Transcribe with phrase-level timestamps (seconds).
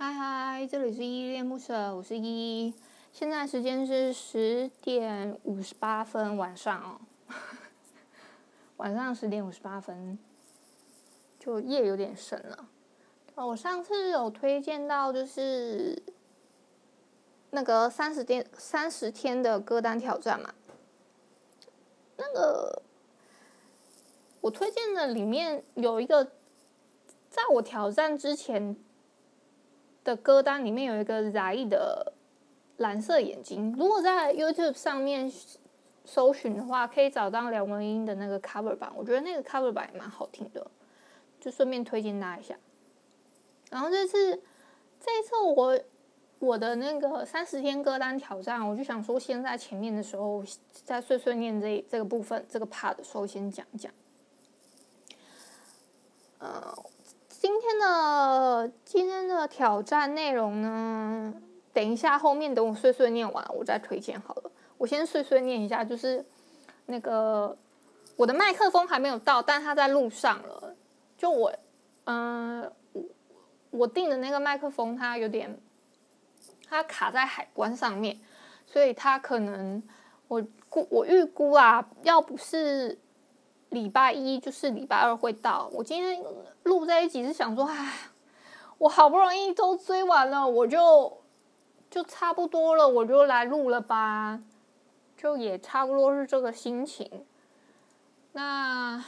[0.00, 2.74] 嗨嗨，这里是依依恋不舍，我是依依。
[3.12, 7.00] 现在时间是十点五十八分，晚上哦，
[8.78, 10.16] 晚上十点五十八分，
[11.40, 12.68] 就夜有点深了。
[13.34, 16.00] 我上次有推荐到，就是
[17.50, 20.54] 那个三十天三十天的歌单挑战嘛。
[22.16, 22.82] 那个
[24.42, 26.24] 我推荐的里面有一个，
[27.28, 28.76] 在我挑战之前。
[30.08, 32.14] 的歌单里面有一个 z a 的
[32.78, 35.30] 蓝色眼睛，如果在 YouTube 上面
[36.06, 40.66] 搜寻的话，可以找到梁文音的那个 cover 版，我觉得那个 cover 版也蛮好听的，
[41.38, 42.56] 就顺便推荐大家一下。
[43.70, 44.42] 然后这次
[44.98, 45.78] 这一次我
[46.38, 53.92] 我的那个三十天歌单挑战，我就想说先在前面的时候，在碎碎念这这个部分这个 part 的时候先讲讲，
[56.38, 56.74] 呃。
[57.40, 61.32] 今天的今天的挑战内容呢，
[61.72, 64.50] 等一下后面等我碎碎念完，我再推荐好了。
[64.76, 66.26] 我先碎碎念一下，就是
[66.86, 67.56] 那个
[68.16, 70.74] 我的麦克风还没有到，但它在路上了。
[71.16, 71.52] 就我，
[72.06, 72.72] 嗯、呃，
[73.70, 75.56] 我订的那个麦克风，它有点
[76.68, 78.18] 它卡在海关上面，
[78.66, 79.80] 所以它可能
[80.26, 82.98] 我估我预估啊，要不是。
[83.70, 85.68] 礼拜一就是礼拜二会到。
[85.74, 86.24] 我今天
[86.68, 87.92] 录在一起是想说，哎，
[88.78, 91.20] 我好不容易都追完了，我就
[91.90, 94.38] 就差不多了，我就来录了吧，
[95.16, 97.26] 就也差不多是这个心情。
[98.32, 99.04] 那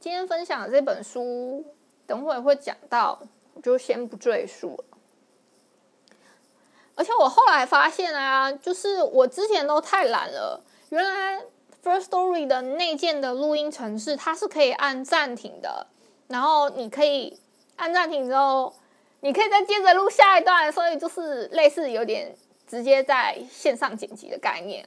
[0.00, 1.66] 今天分享的这本书，
[2.06, 3.20] 等会会讲到，
[3.52, 4.84] 我就先不赘述了。
[6.94, 11.44] 而且我后来发现啊，就是我之前都太懒了，原来。
[11.84, 15.86] First Story 的内建的录音程式，它是可以按暂停的，
[16.28, 17.38] 然后你可以
[17.76, 18.74] 按暂停之后，
[19.20, 22.34] 你可以再接着录下一段，所以就是类似有点
[22.66, 24.86] 直接在线上剪辑的概念。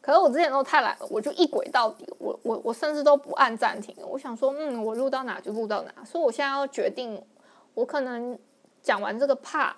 [0.00, 3.94] 可是我之前都太懒了，我就一轨到底，我我我甚至都不按暂停。
[4.00, 7.22] 我想说，嗯，我录到哪就录到哪，所以我现在要决定，
[7.74, 8.38] 我可能
[8.82, 9.72] 讲完这个 part，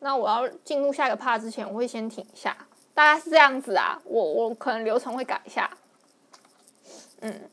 [0.00, 2.54] 那我要进入下一个 part 之前，我会先停一下。
[2.92, 5.70] 大概是这样子啊，我我可能流程会改一下，
[7.20, 7.50] 嗯，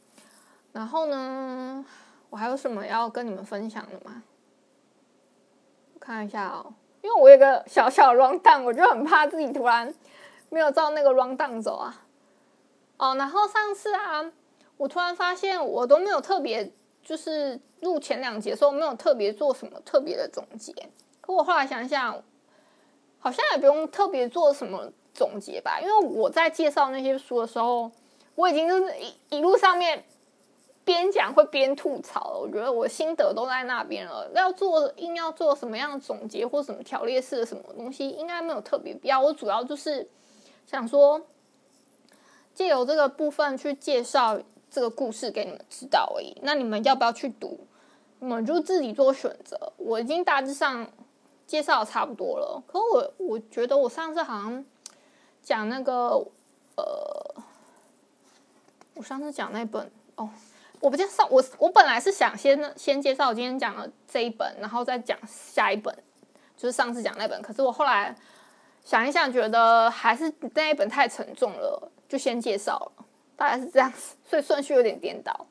[0.72, 1.85] 然后呢，
[2.33, 4.23] 我还有什么要跟你们分享的吗？
[5.94, 6.73] 我看一下哦，
[7.03, 9.94] 因为我有个小小的 rundown，我就很怕自己突然
[10.49, 12.03] 没有照那个 rundown 走啊。
[12.97, 14.31] 哦，然后上次啊，
[14.77, 16.73] 我突然发现我都没有特别，
[17.03, 20.73] 就是录前两节的时候没有特别做什么特别的总结，
[21.22, 22.19] 可我后来想想，
[23.19, 24.91] 好像也不用特别做什么。
[25.13, 27.91] 总结吧，因为我在介绍那些书的时候，
[28.33, 30.03] 我已经就是一一路上面
[30.85, 32.39] 边讲会边吐槽。
[32.41, 39.19] 我觉得我心得都在那边了，要做硬要做什么样的总结或什么条列式的什么东西，应该没有特别必要。
[39.19, 40.09] 我主要就是
[40.66, 41.22] 想说，
[42.53, 44.39] 借由这个部分去介绍
[44.69, 46.38] 这个故事给你们知道而已。
[46.41, 47.59] 那你们要不要去读？
[48.19, 49.73] 你们就自己做选择。
[49.77, 50.88] 我已经大致上
[51.45, 54.66] 介绍的差不多了，可我我觉得我上次好像。
[55.45, 56.25] 讲那个，
[56.77, 57.35] 呃，
[58.93, 60.29] 我上次讲那本哦，
[60.83, 65.97] 我不介绍，我我本来是想先先介绍我今天讲的这一本，然后再讲下一本，
[66.57, 67.41] 就是上次讲那本。
[67.41, 68.13] 可是我后来
[68.83, 73.05] 想一想，觉得还是那一本太沉重了，就先介绍了，
[73.38, 75.47] 大概是这样子， 所以顺序有点颠倒，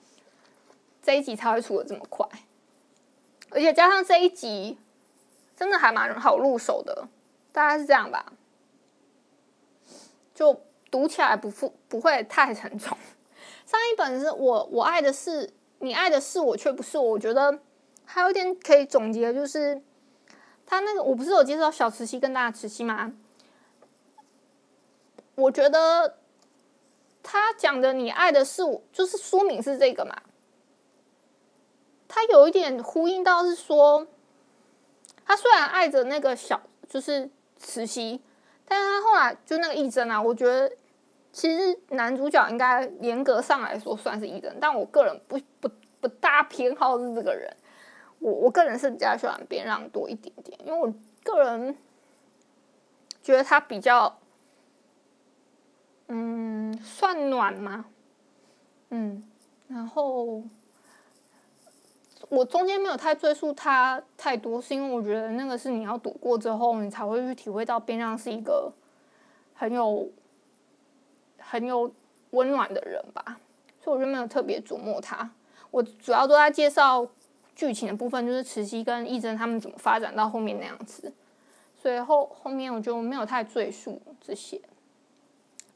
[1.03, 2.29] 这一集才会出的这么快，
[3.49, 4.79] 而且加上这一集
[5.57, 7.09] 真的还蛮好入手的，
[7.53, 8.35] 大概是这样吧。
[10.35, 10.61] 就
[10.91, 12.95] 读起来不负不会太沉重。
[13.73, 17.59] 上一本是我我爱的是你爱的是我却不是我，我觉得
[18.05, 19.81] 还有一点可以总结，就是
[20.67, 23.15] 他那个我不是有介绍小慈禧跟大慈禧吗？
[25.37, 26.19] 我觉得
[27.23, 30.21] 他讲的你爱的是我，就是书名是这个嘛。
[32.07, 34.07] 他有一点呼应到是说，
[35.25, 38.21] 他虽然爱着那个小就是慈禧。
[38.65, 40.75] 但是他后来就那个义贞啊，我觉得
[41.33, 45.71] 其实男主角应该严格上来说算是义贞，但我个人不不
[46.01, 47.51] 不大偏好是这个人，
[48.19, 50.93] 我我个人是比较喜欢边让多一点点，因为我
[51.25, 51.77] 个人
[53.23, 54.19] 觉得他比较，
[56.09, 57.87] 嗯，算暖嘛，
[58.91, 59.23] 嗯，
[59.69, 60.43] 然后。
[62.29, 68.73] 我中间没有太追溯他太多，是因为我觉得那个是你要读过之后，你才会去体会到边让是一个
[69.53, 70.09] 很有
[71.53, 71.93] 很有
[72.31, 73.39] 温暖的人吧，
[73.85, 75.31] 所以我就没有特别琢磨他。
[75.71, 77.07] 我主要都在介绍
[77.55, 81.13] 剧情的部分，就是慈禧跟义珍他们怎么发展到后面那样子，
[81.77, 84.59] 所以后后面我就没有太赘述这些。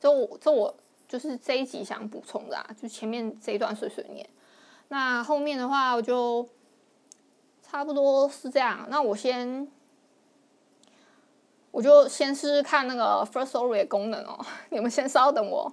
[0.01, 0.75] 这我这我
[1.07, 4.27] 就是这一集想补充的啊，就前面这一段碎碎念。
[4.89, 6.49] 那后面的话，我就
[7.63, 8.87] 差不多是这样。
[8.89, 9.69] 那我先，
[11.71, 14.39] 我就先试试看那个 First Story 的功能哦。
[14.71, 15.73] 你们先稍等我。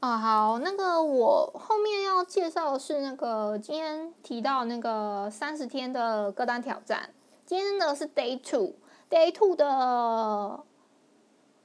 [0.00, 7.14] 啊，好，那个我后面要介绍的是那个今天提到那个三十天的歌单挑战。
[7.46, 10.60] 今天的是 Day Two，Day Two 的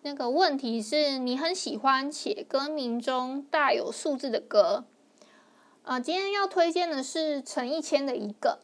[0.04, 4.86] 那个问题是你很喜欢写歌名中带有数字的歌。
[5.84, 8.60] 啊、今天要推荐的是陈奕谦的一个。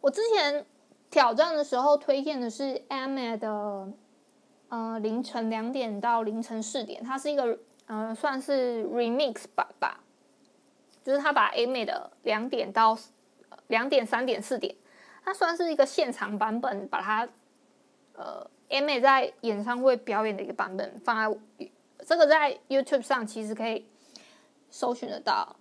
[0.00, 0.64] 我之前
[1.10, 3.92] 挑战的时候推荐的是 AM 的，
[4.68, 7.58] 呃，凌晨两点到凌晨四点，它是一个。
[7.86, 9.98] 呃，算是 remix 版吧，
[11.02, 12.96] 就是他把 AM 的两点到
[13.66, 14.72] 两点、三点、四点，
[15.24, 17.28] 它算是一个现场版本，把它
[18.12, 21.36] 呃 AM 在演唱会表演的一个版本放在
[22.06, 23.84] 这个在 YouTube 上其实可以
[24.68, 25.56] 搜寻得到。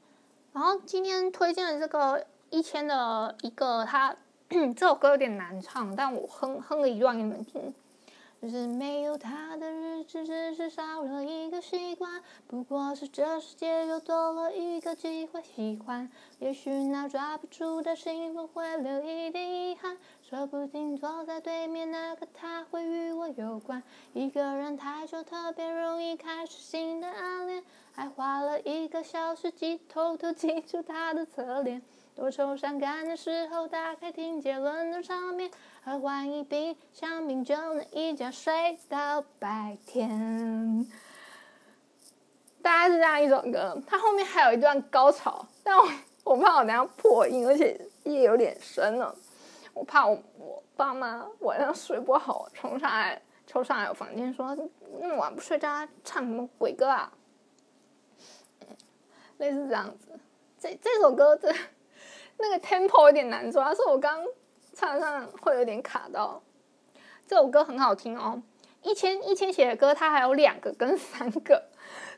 [0.54, 4.16] 然后今天推荐的这个一千的一个，它
[4.76, 7.72] 这首歌有点难唱，但我哼哼了一段给你们听。
[8.42, 12.24] 就是没有他的日子，只是少了一个习惯。
[12.48, 16.10] 不过是这世界又多了一个机会喜欢。
[16.40, 19.98] 也许那抓不住的幸福会留一点遗憾，
[20.28, 23.84] 说不定坐在对面那个他会与我有关。
[24.14, 31.82] 一个人太久，特别容易开始新的暗恋，还花了一个小时记偷偷记住他的侧脸。
[32.20, 35.50] 多愁善感的时候，打开听杰伦的唱片，
[35.86, 40.86] 喝完一瓶香槟就能一觉睡到白天。
[42.62, 45.88] 大概是这样一首歌，它后面还有一段高潮，但我
[46.26, 49.16] 我怕我等下破音，而且夜有点深了，
[49.74, 54.54] 我怕我我爸妈晚上睡不好，冲上来冲上来我房间说
[55.00, 57.14] 那么晚不睡觉，唱什么鬼歌啊？
[59.40, 60.20] 类似这样子，
[60.60, 61.56] 这这首歌这。
[62.40, 64.26] 那个 tempo 有点难抓，所以我刚
[64.74, 66.42] 唱上会有点卡到。
[67.28, 68.42] 这首歌很好听哦，
[68.82, 71.64] 一千一千写的歌，它还有两个跟三个，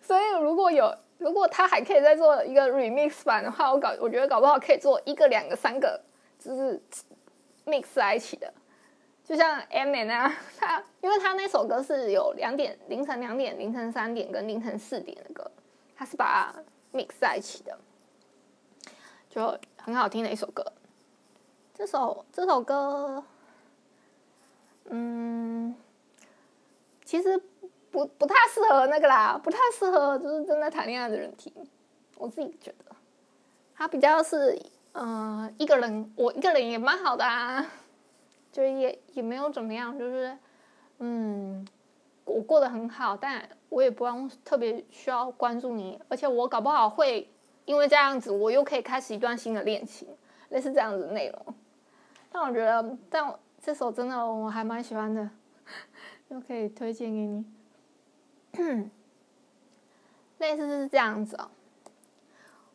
[0.02, 6.00] 所以如果有如果他还可以再做一个 remix 版的话，我搞我觉得搞不好可以做一个、两个、三个，
[6.40, 6.82] 就是
[7.66, 8.54] mix 在一起的，
[9.26, 15.52] 就像 Aimer 那样，他因为他那首歌是有两点凌晨两点、凌晨三点跟凌晨四点的歌，
[15.96, 17.78] 他是把它 mix 在一起的，
[19.30, 19.60] 就。
[19.84, 20.64] 很好听的一首歌，
[21.74, 23.24] 这首这首歌，
[24.86, 25.76] 嗯，
[27.04, 27.42] 其实
[27.90, 31.52] 不不太适合那个啦，不太适合就是正在谈恋爱的人听。
[32.16, 32.96] 我自己觉得，
[33.74, 34.62] 他比较是，
[34.94, 37.66] 嗯、一个人，我一个人也蛮好的啊，
[38.52, 40.38] 就是也也没有怎么样，就是，
[41.00, 41.68] 嗯，
[42.26, 47.31] 我过得很好，但我也不用特别需要关注你，而且我搞不好会。
[47.66, 50.08] 因为这样子，我又可以开始一段新的恋情，
[50.50, 51.56] 类似这样子的内容。
[52.32, 55.30] 但我觉得，但我这首真的我还蛮喜欢的，
[56.30, 57.46] 又可以推荐给你。
[60.40, 61.50] 类似是这样子哦。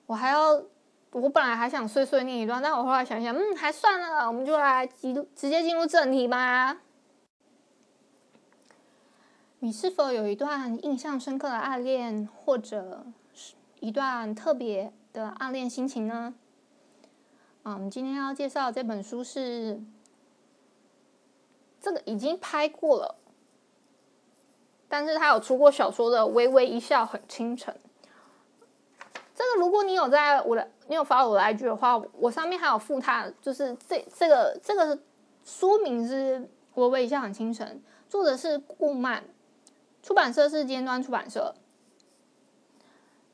[0.06, 0.62] 我还要，
[1.10, 6.78] 我本来还想碎碎念一段，但我后来想想，嗯，还算了，我们就来直直接进入正题吧。
[9.58, 13.04] 你是否有一段印象深刻的暗恋，或者？
[13.80, 16.34] 一段特别的暗恋心情呢？
[17.62, 19.80] 啊，我们今天要介绍这本书是
[21.80, 23.16] 这个已经拍过了，
[24.88, 27.74] 但是他有出过小说的《微微一笑很倾城》。
[29.34, 34.98] 这个如果你有在我的，你有发我的 IG 的话，我上面还有附他，就是这这个这个
[35.44, 36.40] 书名是
[36.74, 37.66] 《微微一笑很倾城》，
[38.08, 39.22] 作者是顾漫，
[40.02, 41.54] 出版社是尖端出版社。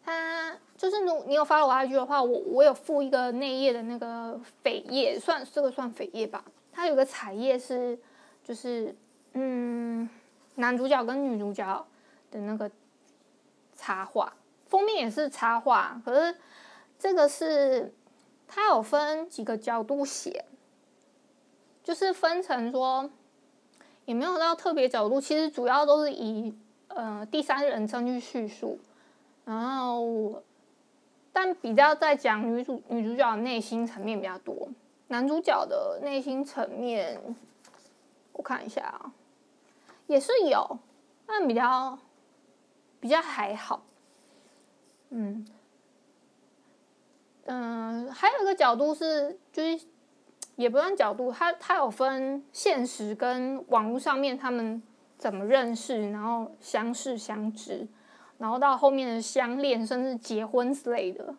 [0.04, 6.44] 它就是，你你有发了我 IG 的话，我我有附一个内页的那个扉页，算这个算扉页吧。
[6.72, 7.96] 它有个彩页是，
[8.42, 8.96] 就是
[9.34, 10.08] 嗯，
[10.56, 11.86] 男主角跟女主角
[12.32, 12.68] 的那个
[13.76, 14.32] 插画，
[14.66, 16.00] 封面也是插画。
[16.04, 16.36] 可是
[16.98, 17.94] 这个是
[18.48, 20.44] 它有分几个角度写，
[21.84, 23.08] 就是分成说
[24.04, 26.52] 也没有到特别角度，其实主要都是以
[26.88, 28.80] 呃第三人称去叙述。
[29.44, 30.42] 然后，
[31.32, 34.68] 但比较在讲女主女主角的内心层面比较多，
[35.08, 37.20] 男主角的内心层面，
[38.32, 39.12] 我看一下啊，
[40.06, 40.78] 也是有，
[41.26, 41.98] 但比较
[43.00, 43.82] 比较还好，
[45.10, 45.46] 嗯。
[47.44, 49.84] 嗯，还有一个角度是，就是
[50.54, 54.80] 也不算角度，他他有分现实跟网络上面他们
[55.18, 57.84] 怎么认识，然后相识相知，
[58.42, 61.32] 然后到后面的相恋，甚至结婚之类的，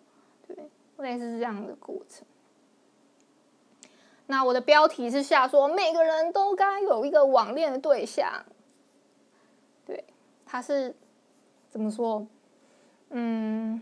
[0.47, 0.55] 对，
[0.99, 2.25] 类似这样的过程。
[4.27, 8.45] 那我的标题是下说，每个人都该有一个网恋的对象。
[9.85, 10.01] 对，
[10.45, 10.95] 他是
[11.69, 12.25] 怎么说？
[13.09, 13.81] 嗯，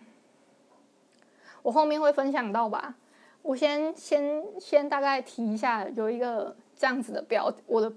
[1.62, 2.96] 我后面会分享到吧。
[3.44, 7.94] 我先先先大概提一下，有一个这样子的标，我的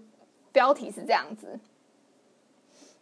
[0.52, 1.58] 标题是这样子。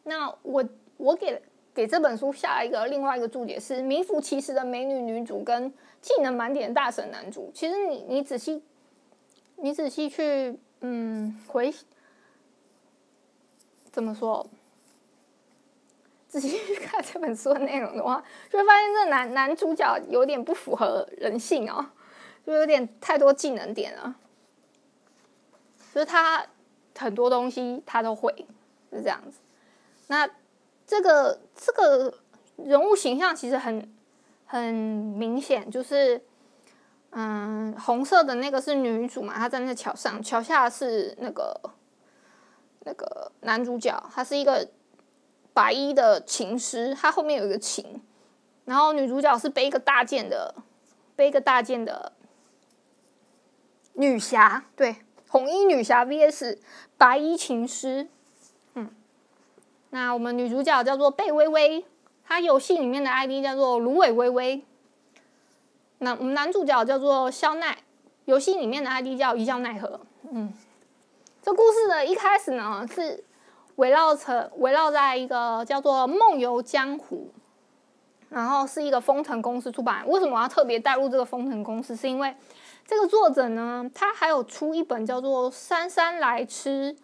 [0.04, 0.64] 那我
[0.98, 1.42] 我给
[1.74, 7.50] 给这本书下一个另外一个注解是：名副其实的美女女主跟技能满点的大神男主。
[7.54, 8.62] 其实你你仔细
[9.56, 11.72] 你仔细去嗯回
[13.90, 14.46] 怎么说？
[16.28, 21.86] 仔细去看这本书的内容的话，就会发现这男男主角有点不符合人性哦。
[22.44, 24.16] 就有点太多技能点了，
[25.94, 26.44] 就是他
[26.98, 28.34] 很多东西他都会，
[28.90, 29.38] 是这样子。
[30.08, 30.28] 那
[30.92, 32.12] 这个这个
[32.56, 33.90] 人物形象其实很
[34.44, 36.22] 很明显，就是
[37.12, 41.58] 嗯，红色的那个是女主嘛，她站在桥上，桥下是那个
[42.80, 44.68] 那个男主角，他是一个
[45.54, 48.02] 白衣的琴师，他后面有一个琴，
[48.66, 50.54] 然后女主角是背一个大剑的，
[51.16, 52.12] 背一个大剑的。
[53.94, 54.96] 女侠对，
[55.26, 56.58] 红衣女侠 VS
[56.98, 58.08] 白衣琴师，
[59.94, 61.84] 那我们女主角叫做贝微微，
[62.24, 64.64] 她游戏里面的 ID 叫做芦苇微微。
[65.98, 67.76] 那我们男主角叫做肖奈，
[68.24, 70.00] 游戏里面的 ID 叫一笑奈何。
[70.30, 70.50] 嗯，
[71.42, 73.22] 这故事的一开始呢，是
[73.76, 77.30] 围绕着围绕在一个叫做《梦游江湖》，
[78.34, 80.08] 然后是一个风腾公司出版。
[80.08, 81.94] 为什么我要特别带入这个风腾公司？
[81.94, 82.34] 是因为
[82.86, 86.94] 这个作者呢，他还有出一本叫做《姗姗来迟》，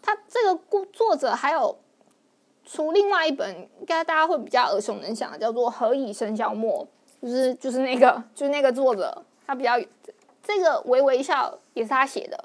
[0.00, 1.78] 他这个故作者还有
[2.70, 6.86] 出另外一本，应该大家会比较耳熟能详的，叫做《何以笙箫默》，
[7.22, 9.72] 就是就是那个就是那个作者，他比较
[10.42, 12.44] 这个微微一笑也是他写的。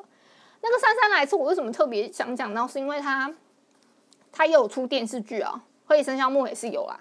[0.62, 3.32] 那个《姗姗来迟》，我为什么特别想讲到，是因为他
[4.32, 5.54] 他也有出电视剧啊，
[5.88, 7.00] 《何以笙箫默》也是有啊，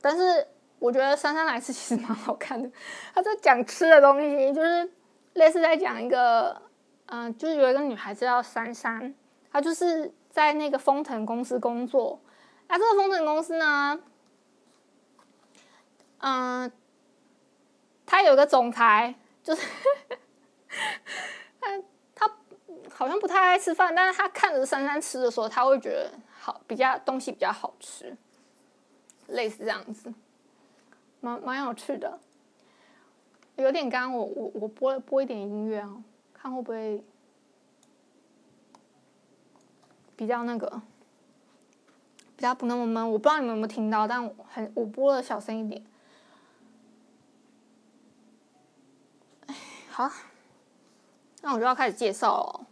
[0.00, 0.46] 但是。
[0.80, 2.68] 我觉得《姗姗来迟》其实蛮好看的，
[3.14, 4.86] 他在讲吃的东西，就是
[5.32, 6.60] 类似在讲一个，
[7.06, 9.14] 嗯、就是有一个女孩子叫珊珊，
[9.50, 12.18] 她就是在那个风腾公司工作。
[12.68, 14.00] 那这个风腾公司呢，
[16.18, 16.72] 嗯、
[18.06, 19.66] 他有个总裁，就是
[21.60, 21.82] 他
[22.14, 22.36] 他
[22.90, 28.16] 好像不太爱吃饭，但是他看着珊珊吃的时候，他会觉得好，比较东西比较好吃，
[29.28, 30.12] 类似这样子。
[31.20, 32.18] 蛮蛮有趣的，
[33.56, 36.02] 有点干，我我我播播一点音乐啊，
[36.34, 37.02] 看会不会
[40.16, 40.82] 比较那个，
[42.44, 43.10] 较不那么闷。
[43.10, 45.82] 我不知道你们有没有听到，但很我播的小声一点。
[49.90, 50.10] 好，
[51.42, 52.66] 那我就要开始介绍了。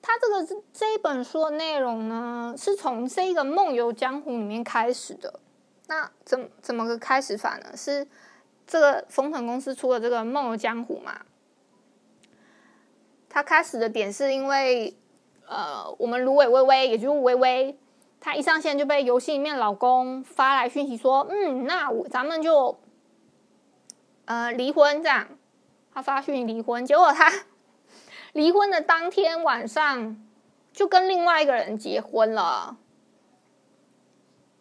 [0.00, 5.40] 他这个这一本书的内容呢，是从这个《梦游江湖》里面开始的。
[5.86, 7.76] 那怎怎么个开始法呢？
[7.76, 8.06] 是
[8.66, 11.20] 这个风腾公司出了这个《梦游江湖》嘛？
[13.28, 14.96] 他开始的点是因为，
[15.46, 17.78] 呃，我们芦苇微微，也就是微微，
[18.22, 22.78] 他一上线就被游戏里面老公发来讯息说，嗯，那我咱们就，
[24.24, 25.28] 呃，离婚这样。
[25.92, 27.30] 他发讯离婚，结果他
[28.32, 30.16] 离婚的当天晚上
[30.72, 32.78] 就跟另外一个人结婚了。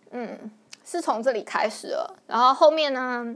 [0.09, 0.51] 嗯。
[0.83, 3.33] 是从这里开始了，然后后面呢，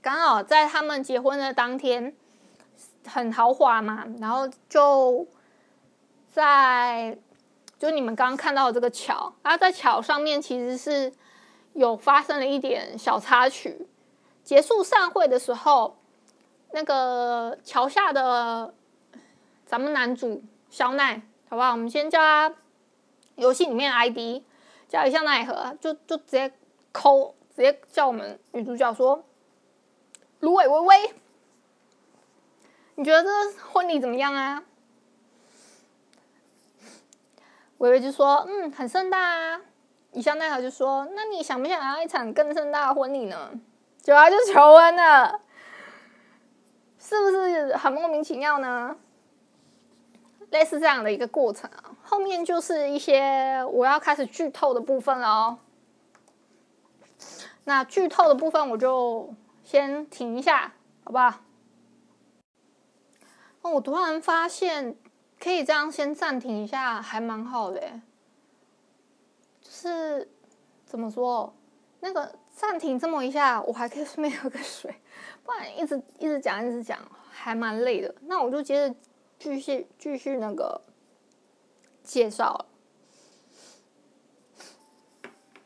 [0.00, 2.14] 刚好在他们结婚的当天，
[3.06, 5.26] 很豪华嘛，然后就
[6.30, 7.18] 在
[7.78, 11.12] 就你们刚刚看到的这个桥，然后在桥上面其实是
[11.74, 13.86] 有发生了一点小插曲。
[14.42, 15.96] 结束散会的时候，
[16.72, 18.74] 那个桥下的
[19.66, 21.72] 咱们男主肖奈，好不好？
[21.72, 22.54] 我们先叫他
[23.36, 24.42] 游戏里面 ID。
[24.88, 26.50] 叫一下奈何，就就直接
[26.92, 29.22] 抠，直接叫我们女主角说
[30.40, 31.14] ：“芦苇微微，
[32.94, 34.64] 你觉得这个婚礼怎么样啊？”
[37.78, 39.60] 微微就说：“嗯，很盛大啊。”
[40.12, 43.50] 一笑奈何就说：“那你想不想要一场更盛大的婚礼呢？”
[44.00, 45.40] 就啊，就求婚了，
[46.98, 48.96] 是不是很莫名其妙呢？
[50.50, 55.58] 类似这样的一个过程啊，后面就是一些我要开始剧透的部分了哦。
[57.64, 60.72] 那剧透的部分我就先停一下，
[61.04, 61.34] 好不好？
[63.60, 64.96] 哦，我突然发现
[65.40, 67.80] 可以这样先暂停一下，还蛮好的。
[69.62, 70.28] 就是
[70.84, 71.54] 怎么说，
[72.00, 74.94] 那个暂停这么一下，我还可以顺便喝个水，
[75.44, 76.98] 不然一直一直讲一直讲，
[77.30, 78.14] 还蛮累的。
[78.22, 78.94] 那我就接着
[79.38, 80.80] 继续继续那个
[82.02, 82.66] 介绍了。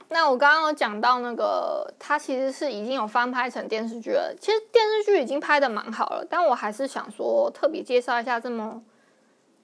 [0.09, 4.37] 那我刚刚有讲到那个，它其实是已经有翻拍成电视剧了。
[4.39, 8.83] 其实电视剧已经拍的蛮好了，但我还是想说特别介绍一下这么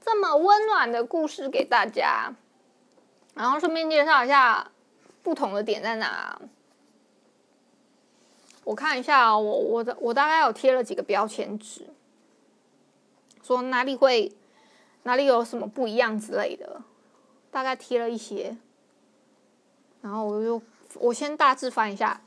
[0.09, 2.33] 这么温暖的故事给大家，
[3.35, 4.71] 然后顺便介绍一下
[5.23, 6.41] 不同的点在哪。
[8.65, 11.91] 我看一下哦，我我的我大概有贴了几个标签纸，
[13.43, 14.35] 说哪里会
[15.03, 16.81] 哪里有什么不一样之类的，
[17.51, 18.57] 大概贴了一些。
[20.01, 20.63] 然后我就
[20.95, 22.23] 我先大致翻一下，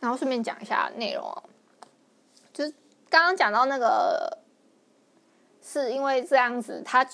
[0.00, 1.42] 然后顺便讲一下内容。
[2.52, 2.74] 就是
[3.08, 4.38] 刚刚讲到那个，
[5.62, 7.06] 是因为这样子，他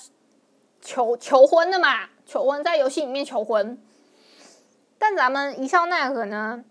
[0.81, 3.81] 求求婚的嘛，求婚在游戏里面求婚。
[4.97, 6.63] 但咱们一笑奈何呢？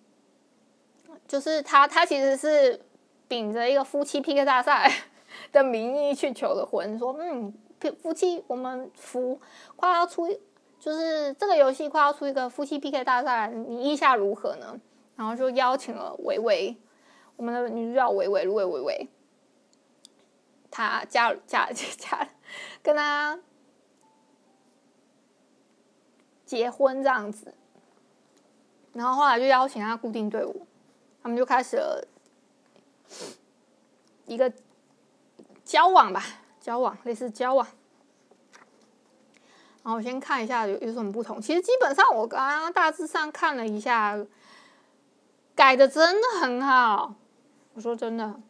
[1.27, 2.81] 就是他他其实是
[3.29, 4.91] 秉着一个夫妻 PK 大赛
[5.53, 7.55] 的名义去求的婚，说嗯，
[8.03, 9.41] 夫妻我们夫
[9.77, 10.29] 快要出。
[10.81, 14.81] 就是这个游戏快要出一个夫妻 PK 大赛，你意下如何呢？
[15.17, 16.77] 然后就邀请了维维，
[17.35, 19.09] 我们的女主角维维，芦苇维维，
[20.71, 22.29] 他加加 加，
[22.83, 23.39] 跟他
[26.45, 27.55] 结婚这样子，
[28.93, 30.67] 然后后来就邀请他固定队伍，
[31.23, 32.07] 他们就开始了
[34.27, 34.53] 一个
[35.65, 36.23] 交往吧，
[36.61, 37.67] 交往类似交往。
[39.83, 41.41] 然后我先看一下有有什么不同。
[41.41, 44.19] 其实基本上我刚刚大致上看了一下，
[45.55, 47.15] 改的真的很好。
[47.73, 48.41] 我说真的，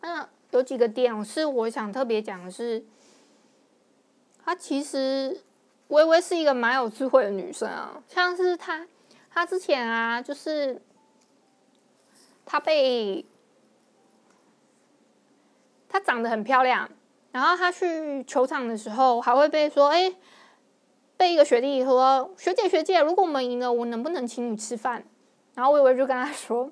[0.00, 2.84] 嗯有几个点是我想特别讲的是，
[4.44, 5.42] 她其实
[5.88, 8.00] 微微是一个蛮有智慧的女生啊。
[8.06, 8.86] 像是她，
[9.28, 10.80] 她之前啊，就是
[12.46, 13.26] 她被
[15.88, 16.88] 她长得很漂亮。
[17.32, 20.14] 然后她去球场的时候，还会被说：“哎，
[21.16, 25.04] 被一个学弟说，学姐学姐，如果我们赢了，我能不能请你吃饭？”
[25.56, 26.70] 然后微微就跟他说：“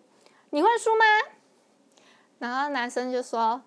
[0.51, 1.05] 你会输吗？”
[2.39, 3.63] 然后男生就说：“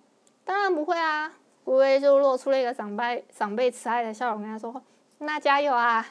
[0.46, 1.34] 当然不会啊。”
[1.66, 4.80] 微微就露出了一个长辈长辈慈爱的笑容，跟他说
[5.18, 6.06] ：“那加油啊！”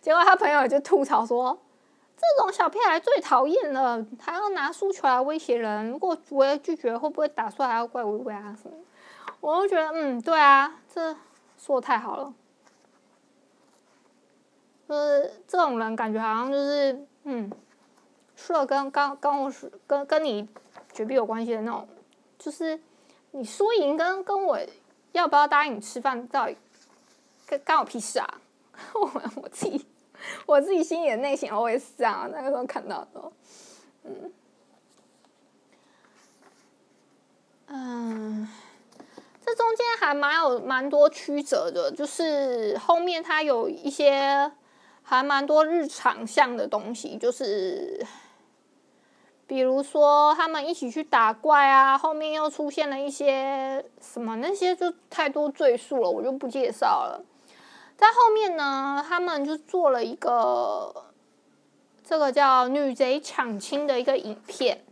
[0.00, 1.58] 结果他朋友就吐槽说
[2.16, 5.90] ：“这种小屁孩最讨厌了，还要拿输球来威胁人。
[5.90, 8.76] 如果微微拒绝，会不会打出来要怪微微啊什么？”
[9.40, 11.16] 我就觉得，嗯，对啊，这
[11.58, 12.32] 说的太好了。
[14.88, 17.50] 就是这种人，感觉好像就是，嗯，
[18.36, 20.48] 输了跟刚刚我是跟跟你
[20.92, 21.88] 绝壁有关系的那种，
[22.46, 22.78] 就是
[23.32, 24.56] 你输赢跟跟我
[25.10, 26.56] 要不要答应你吃饭，到底
[27.44, 28.40] 干干我屁事啊？
[28.94, 29.10] 我
[29.42, 29.84] 我自己
[30.46, 32.30] 我自己心里的内心，我也是这样。
[32.32, 33.32] 那个时候看到的，
[34.04, 34.32] 嗯
[37.66, 38.48] 嗯。
[39.44, 44.52] 这中间还蛮有蛮多曲折的，就是后面它有一些
[45.02, 48.06] 还蛮多日常向的东西，就是
[49.46, 57.24] 比如说他们一起去打怪啊，后面又出现了一些什么，那些就太多赘述了，我就不介绍了。
[57.96, 61.12] 在后面呢，他们就做了一个
[62.04, 64.84] 这个叫“女贼抢亲”的一个影片。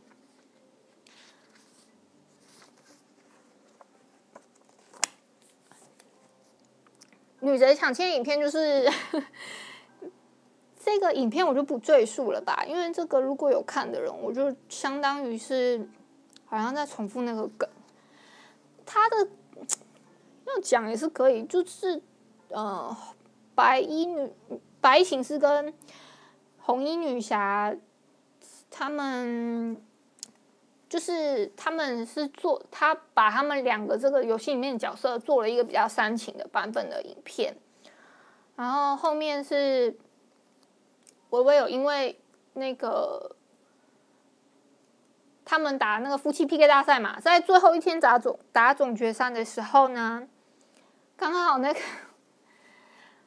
[7.40, 8.90] 女贼抢亲影片就是
[10.84, 15.88] 这个影片，我就不赘述了吧，因为这个如果有看的人，我就相当于是
[16.44, 17.66] 好像在重复那个梗。
[18.84, 19.26] 他的
[20.46, 22.02] 要讲也是可以，就是
[22.48, 22.94] 呃，
[23.54, 24.30] 白衣女
[24.82, 25.72] 白衣骑士跟
[26.58, 27.74] 红衣女侠
[28.70, 29.80] 他们。
[30.86, 37.56] 就是他们是做，他把他们两个这个游戏里面的角色做了一个比较煽情的版本的影片，
[38.54, 39.98] 然后后面是
[41.34, 42.18] 微微有因为
[42.54, 43.36] 那个
[45.44, 50.26] 他们打那个夫妻 PK 大赛嘛，在最后一天打总打总决赛的时候呢，
[51.16, 51.80] 刚好那个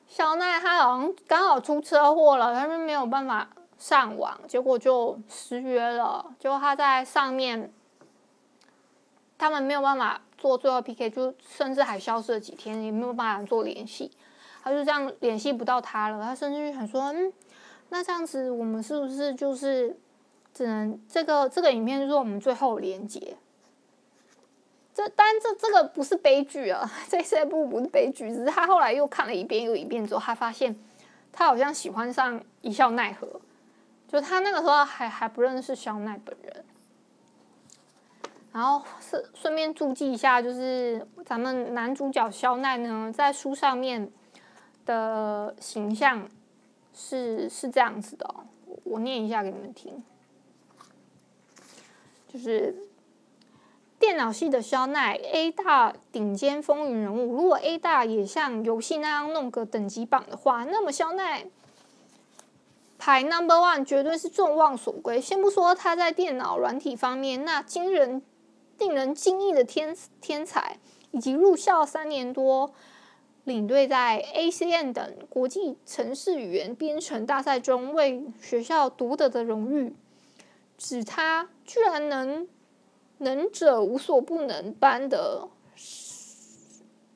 [0.08, 3.50] 小奈他好像刚好出车祸了，他是没有办法。
[3.80, 6.34] 上网，结果就失约了。
[6.40, 7.72] 结果他在上面，
[9.38, 14.12] 他们没有办法做最后 PK，就甚至还消失了几天，也没有办法做联系。
[14.64, 16.20] 他就这样联系不到他了。
[16.24, 17.32] 他甚至就想说：“嗯，
[17.90, 19.98] 那这样子，我们是不是就是
[20.54, 23.38] 只能这个这个影片就是我们最后连接？”
[24.94, 30.76] 这但这这个不是悲剧啊， 这这部不是悲剧，只是他后来又看了一遍又一遍之后，他发现
[31.32, 33.40] 他好像喜欢上一笑奈何，
[34.08, 36.66] 就他那个时候还还不认识肖奈本人。
[38.52, 44.10] 然后是顺便注记一下，就是咱们男主角肖奈呢，在书上面
[44.84, 46.28] 的形象
[46.98, 48.48] 是是这样子的哦，
[48.84, 50.04] 我念一下给你们听，
[52.28, 52.76] 就是
[54.00, 57.36] 电脑系的肖奈，A 大顶尖风云人物。
[57.36, 61.46] 如果 A 大也像游戏那样弄个等级榜的话，那么肖奈
[62.98, 65.22] 排 Number One 绝对是众望所归。
[65.22, 68.24] 先不说他在电脑软体方面那惊人。
[68.80, 70.78] 令人惊异的天天才，
[71.10, 72.72] 以及入校三年多，
[73.48, 79.96] 领队在 ACM 等国际城市语言编程大赛中为学校夺得的荣誉，
[80.78, 82.46] 指他居然能
[83.20, 85.48] 能者无所不能般的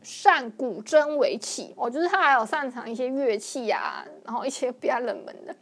[0.02, 5.54] 善古筝围棋哦，就是他还有擅长一些乐器啊，然后一些比较冷门的。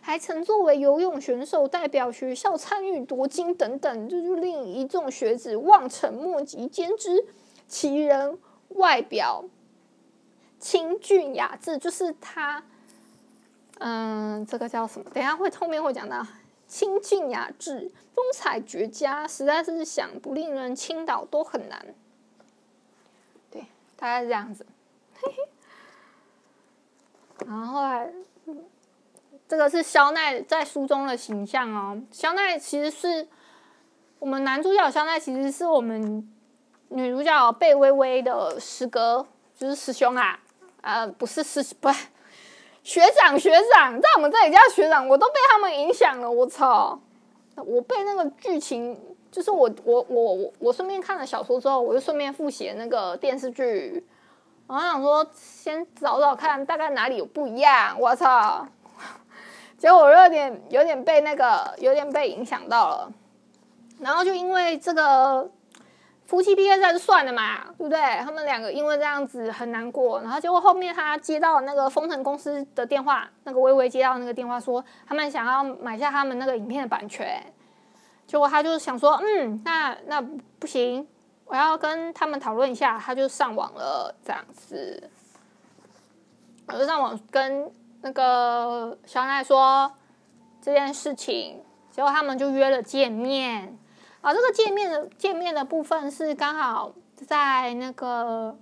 [0.00, 6.66] 还曾作为游泳选手代表学校参与夺金等等，这就令一众学子望尘莫及。
[6.66, 7.24] 兼之
[7.68, 8.36] 其人
[8.70, 9.44] 外表
[10.66, 12.60] 清俊雅致，就是他，
[13.78, 15.08] 嗯，这个叫什么？
[15.10, 16.26] 等一下会后面会讲到，
[16.66, 21.86] 清俊雅致，风采绝佳，实在是想不令人倾倒都很难。
[23.48, 23.64] 对，
[23.96, 24.66] 大概是这样子。
[25.22, 25.48] 嘿嘿，
[27.46, 28.12] 然后后来。
[29.48, 32.02] 这个是肖奈在书中的形象哦。
[32.10, 33.28] 肖奈其实是
[34.18, 36.28] 我们男主角，肖奈其实是我们
[36.88, 39.24] 女主角贝微微的师哥，
[39.56, 40.40] 就是师兄啊。
[40.86, 42.06] 呃，不是师，不是
[42.84, 46.30] 学长，学长在我们这里叫学长，我都被他们影响了。
[46.30, 46.96] 我操！
[47.56, 48.96] 我被那个剧情，
[49.32, 54.06] 就是我我我我我顺便看了小说之后，我就顺便复习那个电视剧。
[54.68, 57.98] 我想说，先找找看，大概哪里有不一样。
[57.98, 58.64] 我操！
[59.76, 63.12] 结果我有点有点被那个有点被影响到了，
[63.98, 65.50] 然后就因为这个
[66.26, 67.98] 夫妻 PK 赛就算了嘛，对不对？
[68.22, 77.42] 他们两个因为这样子很难过，然后结果后面他接到那个风腾公司的电话，那个微微接到那个电话说他们想要买下他们那个影片的版权，
[78.26, 80.20] 结果他就想说，嗯，那那
[80.58, 81.06] 不行，
[81.46, 85.10] 我要跟他们讨论一下，他就上网了，这样子，
[86.66, 87.70] 我就上网跟。
[88.02, 89.90] 那个小奈说
[90.60, 91.60] 这件事情，
[91.90, 93.76] 结果他们就约了见面。
[94.26, 98.58] 啊，这个界面的界面的部分是刚好在那个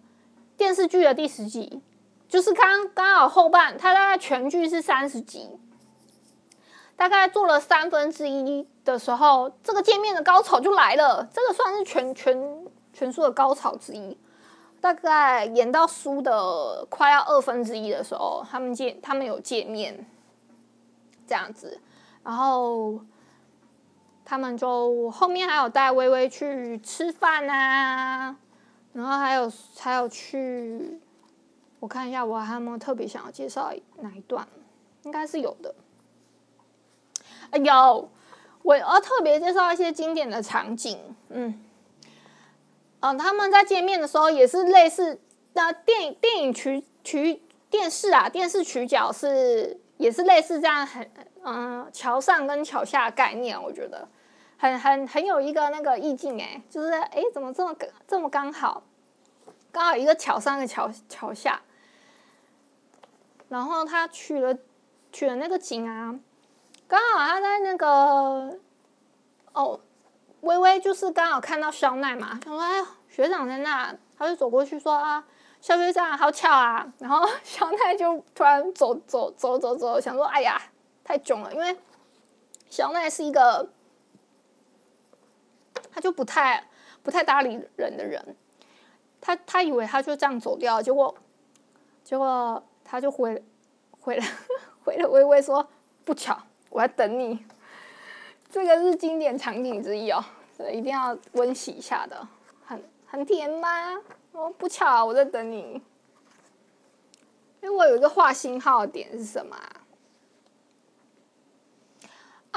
[0.59, 1.81] 电视剧的第十集，
[2.29, 5.49] 就是刚刚好后半，他大概全剧是三十集，
[6.97, 11.27] 大概做了三分之一的时候，这个界面的高潮就来了。
[11.33, 14.19] 这个算是全全全书的高潮之一。
[14.83, 20.07] 大概演到书的快要二分之一的时候，他们见他们有见面，
[21.27, 21.81] 这样子，
[22.23, 23.01] 然后
[24.25, 28.37] 他们就后面还有带微微去吃饭啊，
[28.93, 31.01] 然后还有还有去，
[31.81, 34.47] 我看一下我还有没有特别想要介绍哪一段，
[35.03, 35.75] 应该是有的，
[37.51, 38.09] 哎有，
[38.63, 41.61] 我要特别介绍一些经典的场景，嗯。
[43.01, 45.21] 嗯，他们在见面的时候也是类似
[45.53, 51.07] 那电影电影取取电视啊，电视取角是也是类似这样很
[51.45, 54.09] 嗯桥上跟桥下概念，我觉得
[54.59, 57.77] 很很很有一个那个意境哎，就是哎怎么这么
[58.07, 58.83] 这么刚好，
[59.71, 61.61] 刚好一个桥上一个桥桥下，
[63.49, 64.59] 然后他取了
[65.13, 66.19] 取了那个景啊，
[66.89, 68.59] 刚好他在那个
[69.53, 69.81] 哦。
[70.45, 75.25] 微微就是刚好看到肖奈嘛，他说：“哎，学长在那。”他就走过去说：“啊，
[75.59, 80.61] 肖学长，好巧啊！” 然后 肖奈就突然走走走走走，想说：“哎呀，
[81.05, 81.77] 太囧了！”因为
[82.69, 83.71] 小奈是一个
[85.93, 86.69] 他就不太
[87.03, 88.37] 不太搭理人的人，
[89.21, 91.15] 他他以为他就这样走掉，结果
[92.03, 93.45] 结果他就回
[94.01, 94.25] 回了
[94.85, 95.69] 回了微微说
[96.05, 96.37] ：“不巧，
[96.71, 97.47] 我在等你。”
[98.51, 100.25] 这个是经典场景之一哦，
[100.57, 102.29] 所以一定要温习一下的，
[102.65, 103.95] 很很甜吗？
[104.33, 105.83] 哦，不巧，我在等你。
[107.61, 109.84] 因为我有一个画星号的点是什么啊？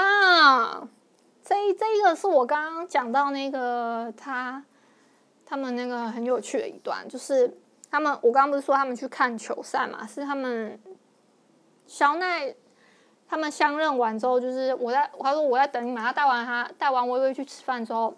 [0.02, 0.88] 啊，
[1.44, 4.64] 这这一个是我刚刚讲到那个他
[5.46, 7.58] 他们那个很有趣的一段，就是
[7.90, 10.06] 他们我刚刚不是说他们去看球赛嘛？
[10.06, 10.80] 是他们
[11.86, 12.56] 小奈。
[13.30, 16.02] 他们相认完之后，就是我在，他说我在等你嘛。
[16.02, 18.16] 他带完他带完微微去吃饭之后，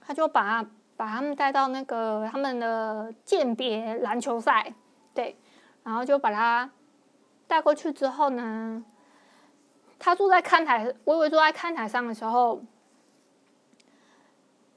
[0.00, 0.64] 他就把
[0.96, 4.72] 把他们带到那个他们的鉴别篮球赛，
[5.12, 5.36] 对，
[5.82, 6.70] 然后就把他
[7.48, 8.84] 带过去之后呢，
[10.04, 12.60] 他坐在看台，微微坐在看台上的时候，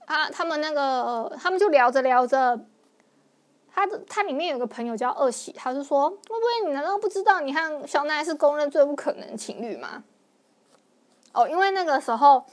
[0.05, 2.59] 啊，他们那个他们就聊着聊着。
[3.73, 10.01] 他的他里面有个朋友叫二喜，他就说：“微微你难道不知道你和肖奈是公认最不可能情侣吗？”
[11.33, 12.45] 哦，因为那个时候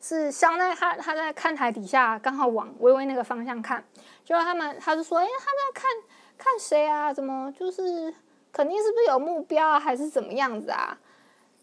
[0.00, 3.84] 是肖奈他他在看台底下刚好往微微那个方向看，
[4.24, 5.90] 就他们他就说：“哎，他在看
[6.38, 7.12] 看谁啊？
[7.12, 8.14] 怎么就是
[8.50, 10.96] 肯定是不是有目标啊，还是怎么样子啊？”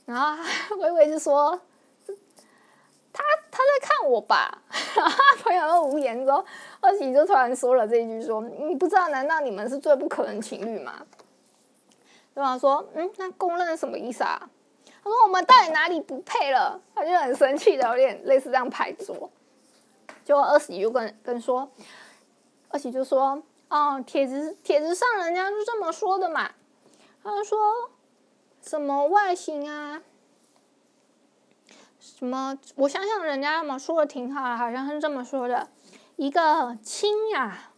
[0.07, 0.43] 然后
[0.81, 1.61] 微微就说。
[3.13, 4.61] 他他在看我吧，
[4.95, 6.45] 然后朋友都无言之后，
[6.79, 11.03] 二喜就突然说了这一句说：“你不知道，难道你们是最不可能情侣吗？”
[12.35, 14.47] 对方说：“嗯，那公认什么意思啊？”
[15.03, 19.31] 他说：“我们到底哪里不配了？”他就很生气的，有点类似这样拍桌。
[20.23, 21.67] 结果二喜就跟跟说，
[22.69, 26.51] 二喜就说：“哦，帖子帖子上人家就这么说的嘛。”
[27.23, 27.57] 他就说
[28.67, 30.03] ：“什么外形啊？”
[31.99, 32.57] 什么？
[32.75, 35.69] 我想想，人家嘛说的挺好，好像是这么说的：
[36.15, 37.71] 一个清雅、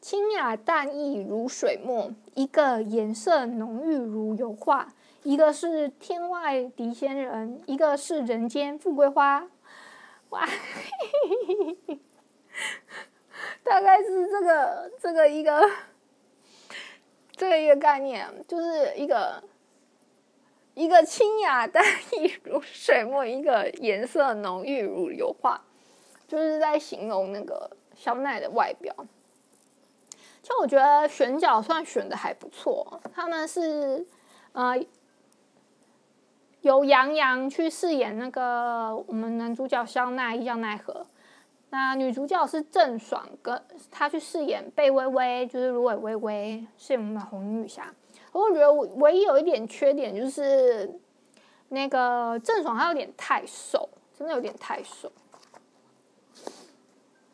[0.00, 9.48] 清雅淡逸如水墨，一个颜色浓郁如油画，一个是天外谍仙人，一个是人间富贵花。
[10.30, 10.46] 哇，
[13.64, 15.70] 大概是这个这个一个
[17.32, 19.42] 这个一个概念，就是一个。
[20.80, 25.62] 一个清雅淡逸如水墨，一个颜色浓郁如油画，
[26.26, 28.94] 就是在形容那个肖奈的外表。
[30.42, 34.06] 就我觉得选角算选的还不错，他们是
[34.52, 34.74] 呃
[36.62, 41.06] 由杨洋去饰演那个我们男主角肖奈伊叫奈何，
[41.68, 47.94] 那女主角是郑爽，跟她去饰演贝微微，就是芦苇微微，是我们的红衣女侠。
[48.32, 50.90] 我觉得我唯一有一点缺点就是，
[51.68, 55.10] 那个郑爽她有点太瘦，真的有点太瘦。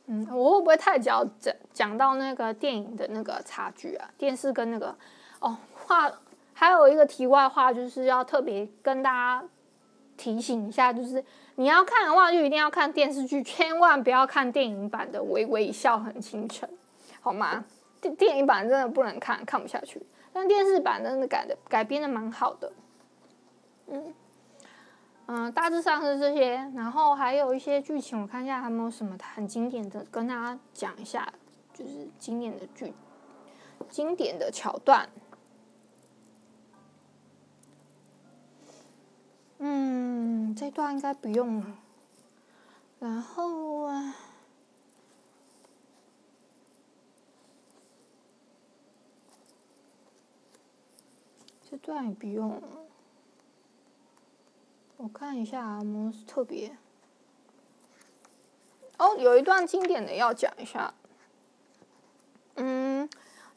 [0.07, 4.09] 嗯，我会不会太讲讲讲到那个电影的那个差距啊？
[4.17, 4.97] 电视跟那个
[5.41, 6.11] 哦话，
[6.55, 9.45] 还有一个题外话，就是要特别跟大家
[10.17, 11.23] 提醒一下，就是
[11.57, 16.69] 你要看的话，就一定要看电视剧，千万不要看电影版的《微微一笑很倾城》，
[17.21, 17.65] 好吗？
[18.01, 20.01] 电电影版真的不能看，看不下去。
[20.37, 22.71] 但电视版真的改的改编的蛮好的，
[23.87, 24.15] 嗯
[25.25, 31.33] 嗯，大致上是这些，然后还有一些剧情，我看一下还有没有什么很经典的，跟大家讲一下，
[31.73, 32.93] 就是经典的剧，
[33.89, 35.09] 经典的桥段。
[39.57, 41.79] 嗯，这段应该不用了，
[42.99, 44.15] 然后啊。
[51.69, 52.63] 这段也不用，
[54.97, 56.77] 我看一下有没有特别。
[58.99, 60.95] 哦，有一段经典的要讲一下。
[62.55, 63.09] 嗯，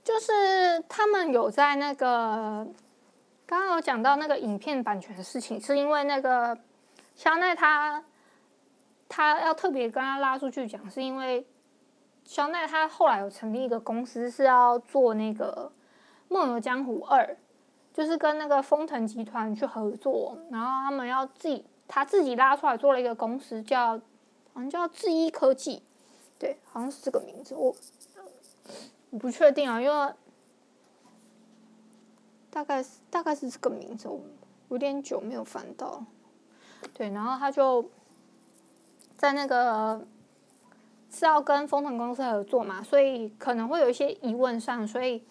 [0.03, 2.67] 就是他们有在那个
[3.45, 6.57] 刚刚有讲到那个影片版权的事情，是因为那个
[7.13, 8.03] 肖奈他
[9.07, 11.45] 他要特别跟他拉出去讲，是因为
[12.23, 15.71] 肖奈他后来有成立一个公司，是要做那个
[16.33, 17.23] 《梦游江湖二》。
[17.99, 23.99] 就是跟那个风腾集团去合作，然后他们要自己，他自己拉出来做了一个公司，叫
[24.53, 25.83] 好像叫智一科技，
[26.37, 27.75] 对，好像是这个名字，我
[29.09, 30.13] 我不确定啊，因为
[32.49, 34.21] 大概是大概是这个名字，我
[34.69, 36.01] 有点久没有翻到，
[36.93, 37.83] 对，然后他就
[39.17, 40.07] 在那个
[41.11, 45.21] 是要跟风腾公司合作嘛，所以可能会有一些疑问上，所以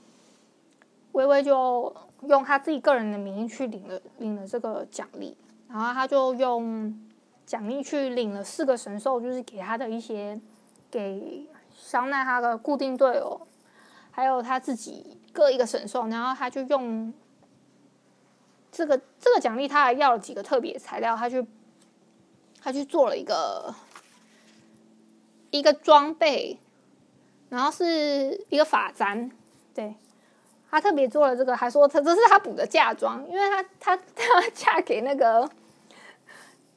[1.13, 1.97] 微微就。
[2.27, 5.37] 用他自己个人的名义去领了领了这个奖励，
[5.69, 6.99] 然后他就用
[7.47, 10.39] 奖励去领了四个神兽，就是给他的一些
[10.91, 13.47] 给肖奈他的固定队友，
[14.11, 17.15] 还有他自己各一个神兽，然后他就用
[18.73, 21.47] 这个这个奖励，他还要了几个特别材料，他去
[22.61, 23.73] 他去做了一个
[25.51, 26.59] 一个装备，
[27.49, 29.31] 然后是一个发簪，
[29.73, 29.95] 对。
[30.71, 35.49] 他特别做了这个，还说他这是他补的嫁妆，因为他他他要嫁给那个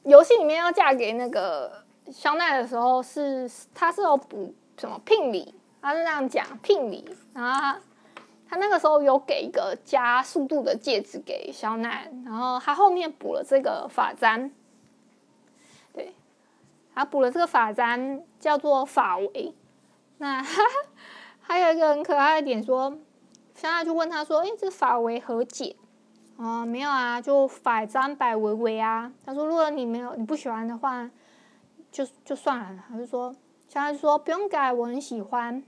[0.04, 7.78] 游戏里面要嫁给那个肖奈的时候是，他是要补什么聘礼，他是这样讲聘礼，然后
[8.48, 14.50] 他那个时候有给一个加速度的戒指给肖奈，然后他后面补了这个发簪，
[15.92, 16.14] 对，
[16.94, 19.54] 他补了这个发簪叫做发围，
[20.18, 20.70] 那哈 哈
[21.40, 22.96] 还有一个很可爱的点说，
[23.62, 25.76] 香奈就问他说：“哎，这法为何解？”
[26.36, 29.12] 哦，没有啊，就百战百维维啊。
[29.24, 31.08] 他说：“如果你没有你不喜欢的话，
[31.92, 33.32] 就就算了。”他就说
[33.70, 35.62] ：“香奈说不用改，我很喜欢。”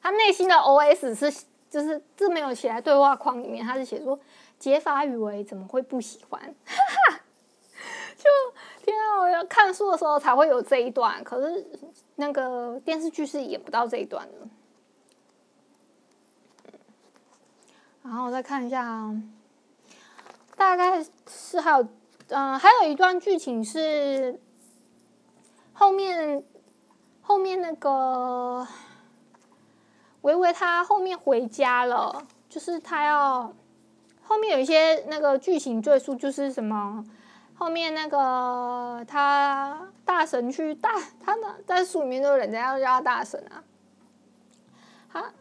[0.00, 4.16] 他内心的 OS 是，就是这没有写在对话框里面，他是写说
[4.56, 7.20] ：“解法与为怎么会不喜欢？” 哈哈，
[8.16, 8.30] 就
[8.84, 9.18] 天啊！
[9.22, 11.66] 我要看书的时候才会有这一段，可是
[12.14, 14.46] 那个电视剧是演不到这一段的。
[18.06, 19.12] 然后再看一下，
[20.56, 21.82] 大概是还有，
[22.28, 24.40] 嗯、呃，还有一段剧情是
[25.72, 26.42] 后面
[27.20, 28.66] 后面那个。
[30.22, 33.54] 微微他后面回家了，就是他要
[34.24, 37.04] 后面有一些那个剧情赘述，就是什么
[37.54, 43.62] 后面那个他大神去大他的在书里面都人家要叫他大神啊，
[45.12, 45.32] 他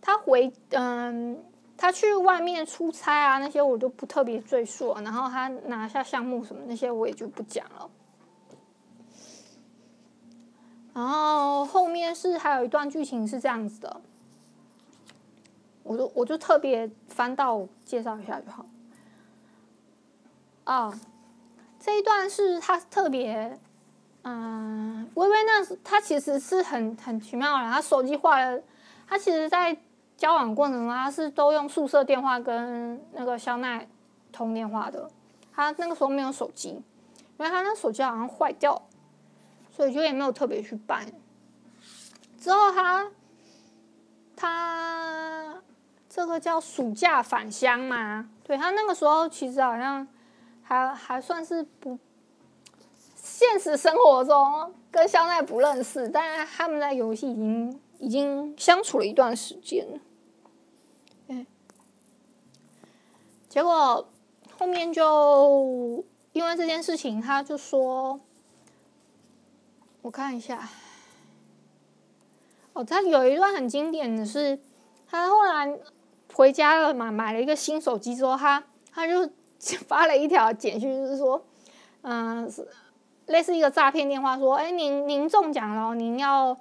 [0.00, 1.44] 他回嗯
[1.82, 7.90] 他去外面出差啊那些我就不特别赘述，然后他拿下项目什么那些我也就不讲了。
[10.94, 14.00] 然后后面是还有一段剧情是这样子的，
[15.82, 18.64] 我就我就特别翻到介绍一下就好。
[20.62, 21.00] 啊，
[21.80, 23.58] 这一段是他特别，
[24.22, 28.62] 嗯，微微那是他其实是很很奇妙的，他手机坏了，
[29.08, 29.76] 他其实在
[30.16, 33.86] 交往过程中他是都用宿舍电话跟那个肖奈
[34.30, 35.10] 通电话的，
[35.52, 36.84] 他那个时候没有手机，因
[37.38, 38.80] 为他那手机好像坏掉。
[39.74, 41.02] 所以就也没有特别去办。
[42.38, 43.10] 之后他
[44.36, 45.54] 他
[46.10, 50.06] 这个叫暑假返乡嘛，对，他那个时候其实好像
[50.62, 51.98] 还还算是不
[53.14, 60.00] 现实生活中跟肖奈不认识，但是他们在游戏已经已经相处了一段时间了。
[61.28, 61.46] 嗯，
[63.48, 64.08] 结果
[64.58, 68.20] 后面就因为这件事情，他就说。
[70.02, 70.68] 我看一下，
[72.72, 74.58] 哦，他有一段很经典的是，
[75.06, 75.78] 他后来
[76.34, 79.30] 回家了嘛，买了一个新手机之后，他他就
[79.86, 81.46] 发了一条简讯，就是说，
[82.00, 82.52] 嗯、
[83.26, 86.58] 类似一个诈骗电话，说，哎，您您中奖了，您要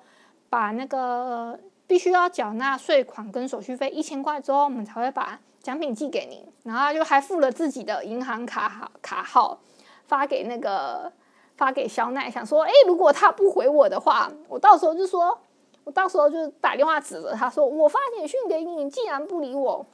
[0.52, 9.60] 把那个必须要缴纳税款跟手续费一千块之后，我们才会把奖品寄给您，然后就还付了自己的银行卡号卡号
[10.06, 11.12] 发给那个。
[11.58, 15.38] 发给肖奈，想说，哎，如果他不回我的话，我到时候就说，
[15.84, 19.86] 我到时候就打电话指着他说，我发简讯给你，你竟然不理我。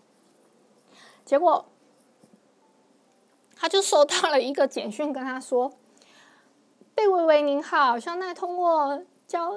[1.26, 1.66] 结果，
[3.54, 5.74] 他就收到了一个简讯，跟他说
[6.96, 9.52] ：“贝微微您好，肖奈通过交，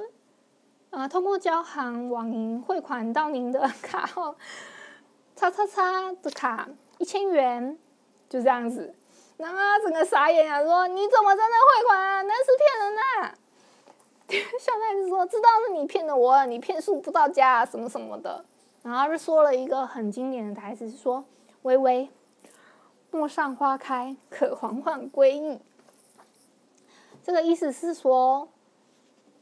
[0.90, 4.34] 呃，通过交行网银汇款到您的 卡号，
[5.36, 7.78] 叉叉叉的卡一千元，
[8.28, 8.94] 就这样子。”
[9.38, 12.22] 然后整个傻眼啊，说：“你怎么真的汇款啊？
[12.22, 13.34] 那是骗人的啊！”
[14.60, 18.44] 小奈就说：“知道是你骗的我，你骗术不到家，什么什么的。”
[18.82, 21.24] 然后就说了一个很经典的台词，是说
[21.62, 22.10] ：“微微，
[23.10, 25.60] 陌上花开，可缓缓归意。”
[27.22, 28.48] 这个意思是说，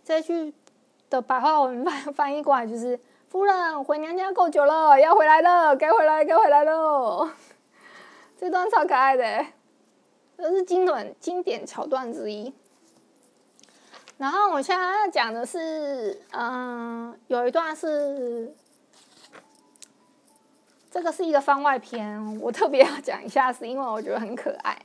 [0.04, 0.54] 这句
[1.11, 7.29] 的白话文翻 翻译过来就是：“夫人回娘家够久了，要回来了，该回来该回来喽。”
[8.38, 9.47] 这段超可爱的。
[10.37, 12.55] 这是经典经典桥段之一。
[14.18, 18.55] 然后我现在要讲的是，嗯，有一段是，
[20.90, 24.81] 这个是一个番外篇，我特别要讲一下，是因为我觉得很可爱。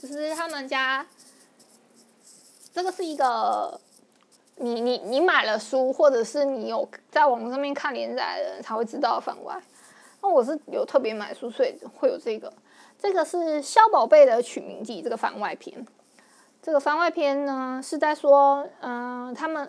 [0.00, 1.06] 就是他们家，
[2.72, 3.80] 这个是一个，
[4.56, 9.60] 你你你买了书，或者是你有在网上面看连载的人才会知道番外。
[10.22, 12.52] 那我是有特别买书，所以会有这个。
[12.98, 15.84] 这个是《肖宝贝的取名记》这个番外篇。
[16.62, 19.68] 这个番外篇呢是在说，嗯、他们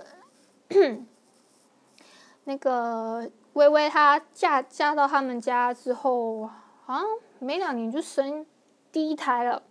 [2.45, 6.49] 那个微微她嫁嫁到他们家之后，
[6.85, 7.03] 好像
[7.39, 8.45] 没两年就生
[8.93, 9.61] 第一胎了。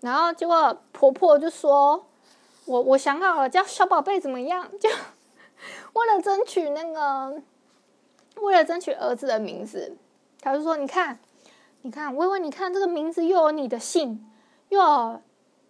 [0.00, 2.06] 然后结果婆婆就说
[2.66, 4.90] ：“我我想好了，叫小宝贝怎么样？”就
[5.94, 7.42] 为了争取那个，
[8.40, 9.96] 为了争取儿子的名字，
[10.40, 11.18] 他就说：“你看。”
[11.82, 14.28] 你看，微微，你看这个名字又有你的姓，
[14.70, 15.22] 又有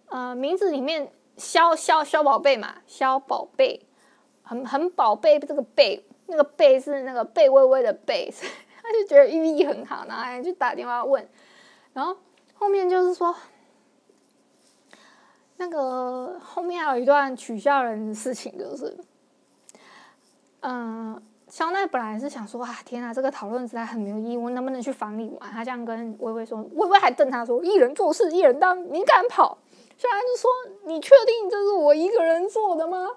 [0.06, 3.84] 呃名字里面萧萧萧宝贝嘛，萧宝贝，
[4.42, 8.32] 很很宝贝这个贝，那个贝是那个贝微微的贝，
[8.82, 11.28] 他就觉得寓意很好，然后还就打电话问，
[11.92, 12.16] 然后
[12.54, 13.36] 后面就是说，
[15.58, 18.96] 那个后面还有一段取笑人的事情，就是，
[20.60, 25.50] 嗯、肖奈本来是想说啊，天啊，这个讨论实在很没有意义，我能不能去房里玩？
[25.50, 29.56] 他这样跟微微说，微微还瞪他说，一人做事一人当，你敢跑？
[29.96, 30.50] 肖奈就说，
[30.84, 33.08] 你确定这是我一个人做的吗？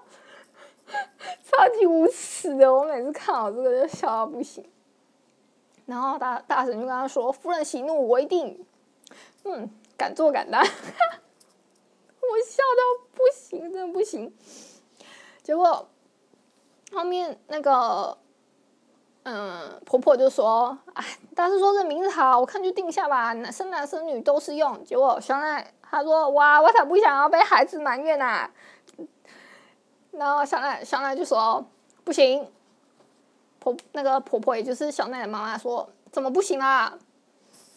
[1.44, 4.64] 超级无耻的，我每次看到这个就笑到不行。
[5.86, 8.64] 然后大大婶就跟他说：“夫人息怒，我一定，
[9.44, 10.64] 嗯，敢做敢当。”
[12.30, 14.32] 我笑到不行，真的不行。
[15.42, 15.88] 结果
[16.92, 18.16] 后面那个，
[19.24, 21.04] 嗯，婆婆就说：“哎，
[21.34, 28.48] 大师说这名字好，我看就定下吧，生男生女都适用。”结果小奈她说：“哇，我才不想要被孩子埋怨呐。”
[30.12, 31.64] 然后小奈小奈就说
[32.04, 32.50] ：“不行。”
[33.58, 36.96] 婆那个婆婆也就是小奈的妈妈说：“怎么不行啊？”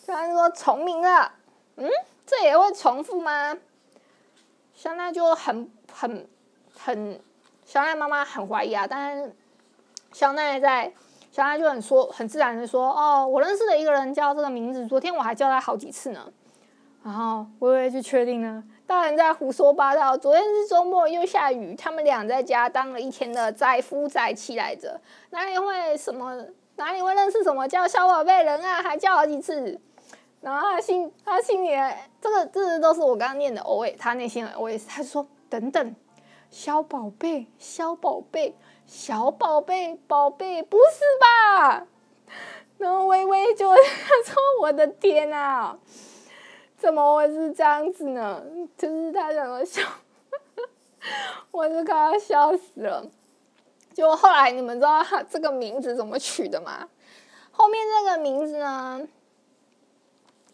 [0.06, 1.34] 小奈说：“重名了。”
[1.76, 1.90] 嗯，
[2.26, 3.58] 这也会重复吗？
[4.74, 6.28] 香奈就很很
[6.76, 7.20] 很，
[7.66, 8.86] 香奈妈妈很怀疑啊。
[8.88, 9.36] 但是
[10.12, 10.92] 香奈在
[11.32, 16.32] 香奈就很说很自然的说：“哦，我认识的一个人叫这个名字，昨天我还叫他好几次呢。”
[17.04, 18.64] 然后微微就确定了。
[18.88, 20.18] 大人在胡说八道。
[20.18, 25.00] 昨天是周末，又下雨，他们俩在家当了一天的载夫载妻来着，
[25.32, 26.46] 哪里会什么？
[26.76, 28.82] 哪里会认识什么叫小宝贝人啊？
[28.82, 29.80] 还叫好几次。
[30.44, 31.70] 然后他心，他心里
[32.20, 33.62] 这个字、这个、都是我刚刚念的。
[33.62, 35.96] 哦喂，他内心的 OS，他说：等等，
[36.52, 38.54] 小宝贝，小宝贝，
[38.86, 41.88] 小宝贝，宝贝，不是吧？
[42.78, 43.76] 然后微微就他
[44.26, 45.80] 说：我的天啊！
[46.78, 48.44] 怎么会是这样子呢？
[48.78, 49.82] 就是他两个笑，
[51.52, 53.10] 我就快要笑死了。
[53.94, 56.90] 就后来你们知道他这个名字怎么取的吗？
[57.52, 59.08] 后面这个名字呢？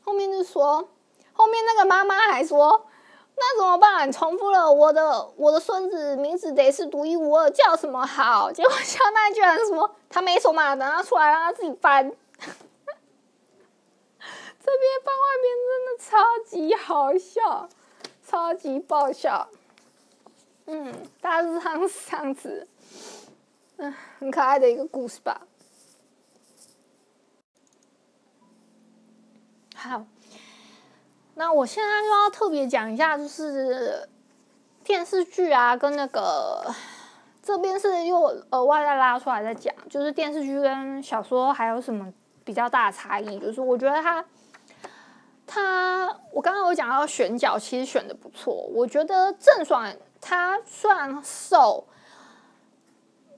[0.09, 0.89] 后面就说，
[1.33, 2.87] 后面那个妈妈还说，
[3.35, 4.11] 那怎么办？
[4.11, 8.49] 重复了我的我的孙子名字得是独一无二，叫什么好？
[8.51, 12.09] 结果小奈居然说他没手嘛，等他出来让他自己翻。
[12.09, 12.17] 这
[14.79, 16.09] 边番外篇真的超
[16.43, 17.69] 级好笑，
[18.27, 19.47] 超级爆笑。
[20.65, 20.91] 嗯，
[21.21, 22.67] 大致上是这样子，
[23.77, 25.41] 嗯，很可爱的一个故事吧。
[29.79, 30.03] 好，
[31.35, 34.09] 那我现在就要特别讲一下，就是
[34.83, 36.65] 电视剧啊，跟那个
[37.41, 42.11] 这边是又额外再拉出来再讲，就是电视剧跟小说还有什么
[42.43, 44.23] 比较大的差异，就是我觉得它。
[45.51, 48.53] 他，我刚刚有讲到选角，其实选的不错。
[48.71, 51.87] 我觉得郑爽她虽然瘦，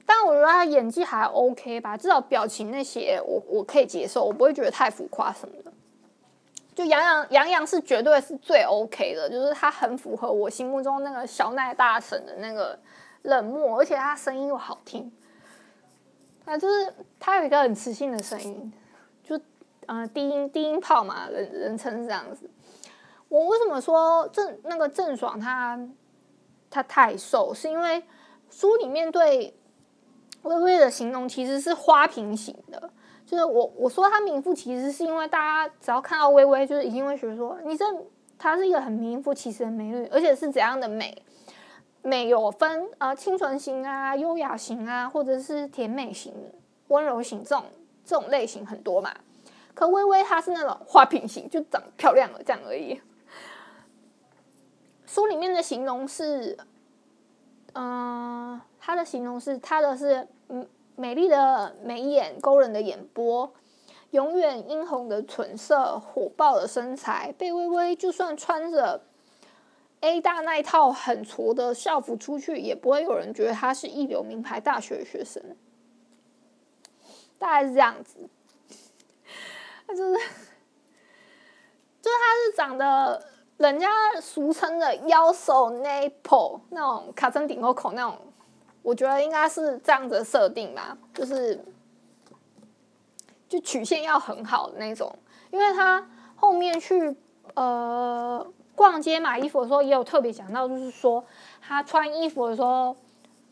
[0.06, 5.71] 但我觉得他演技还 OK 吧，至少表情那些我我可以接受，我不会觉得太浮夸什么的。
[6.74, 12.80] 就杨洋，杨洋是绝对是最 OK 的，就是他很符合我心目中那个小奈大婶的那个
[13.24, 15.12] 冷漠，而且他声音又好听，
[16.46, 18.74] 他就是他有一个很磁性的声音。
[19.24, 19.40] 就
[19.88, 22.50] 呃，低音低音炮嘛，人人称是这样子。
[23.28, 25.80] 我为什么说郑那个郑爽他
[26.70, 27.54] 他太瘦？
[27.54, 28.02] 是因为
[28.50, 29.54] 书里面对
[30.44, 32.90] 微微的形容其实是花瓶型的。
[33.32, 37.86] 就是我我说她名副其实，是因为大家只要看到微微，就是一定会觉得说，你这
[38.38, 41.24] 她是一个很名副其实的美女，而且是怎样的美？
[42.02, 46.34] 美有分呃清纯型啊、优雅型啊，或者是甜美型、
[46.90, 47.64] 温柔型这种
[48.04, 49.16] 这种类型很多嘛。
[49.74, 53.00] 可微微她是那种花瓶型，就长漂亮了这样而已。
[55.06, 56.58] 书里面的形容是，
[57.76, 60.68] 嗯、她的形容是她的是嗯
[61.02, 63.52] 美丽的眉眼，勾人的眼波，
[64.12, 67.34] 永远殷红的唇色，火爆的身材。
[67.40, 69.02] 贝微微就算穿着
[70.02, 75.42] A 大那一套很矬的校服出去，也不会有人觉得她是一流名牌大学的学生。
[77.40, 78.20] 大概是这样子。
[79.90, 80.14] 就是，
[82.00, 83.26] 就是他是长得
[83.58, 83.90] 人家
[84.22, 88.18] 俗称的妖兽 nipple 那种卡森顶后口那种，
[88.82, 91.64] 我觉得应该是这样子设定吧，就是
[93.48, 95.14] 就曲线要很好的那种，
[95.52, 97.16] 因为他后面去
[97.54, 101.24] 呃逛街买衣服的时候，也有特别讲到，就是说
[101.62, 102.96] 他穿衣服的时候。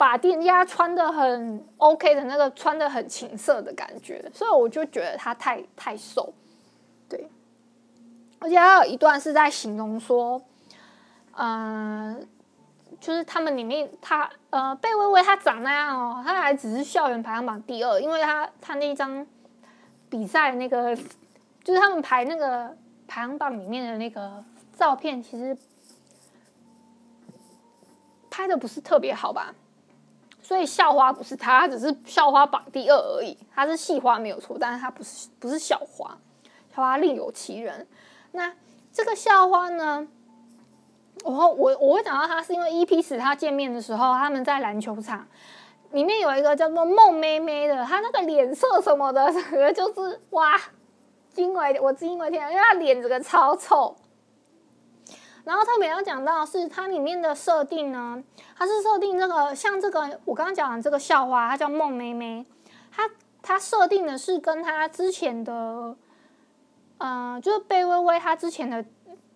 [0.00, 6.32] 把店家穿的很 OK 的那个穿的很情色的感觉，所以我就觉得他太太瘦，
[7.06, 7.28] 对。
[8.38, 10.40] 而且还有一段是在形容说，
[11.32, 12.26] 嗯、
[13.00, 19.26] 就是他们里面他呃贝微微他长那样哦，他还只是校园排行榜第二，因为他他那一张
[20.10, 20.94] 比赛那个
[21.64, 22.76] 就是他们排那个
[23.08, 24.44] 排行榜里面的那个
[24.76, 25.56] 照片，其实
[28.30, 29.54] 拍的不是特别好吧，
[30.42, 33.36] 所以校花不是他，他只是校花榜第二而已。
[33.54, 36.16] 他是系花没有错，但是他不是不是校花，
[36.74, 37.86] 校花另有其人。
[38.32, 38.54] 那
[38.92, 40.06] 这个校花呢？
[41.22, 45.26] 我我我会讲到他，是因为 EP 十他见面的时候，他们在篮球场
[45.92, 50.58] 里面有一个叫做梦妹妹的，她那个脸色什么的，整 个就是哇，
[51.32, 53.94] 惊为我惊为天，因为她脸整个超臭。
[55.44, 58.22] 然后特别要讲到是它里面的设定呢，
[58.56, 62.46] 它是设定这个像这个我刚刚讲的这个校花，她叫梦妹妹，
[62.90, 63.10] 她
[63.42, 65.52] 她设定的是跟她之前的，
[66.98, 68.82] 嗯、呃，就是贝微微她之前的。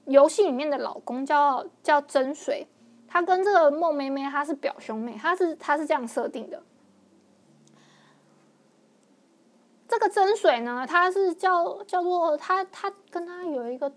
[0.06, 2.66] 游戏里面的老公叫叫真水，
[3.08, 6.62] 他跟这个梦妹妹她是表兄妹，他是他是这样设定的。
[9.86, 13.92] 这个真水呢，他是叫叫做他他跟他有一个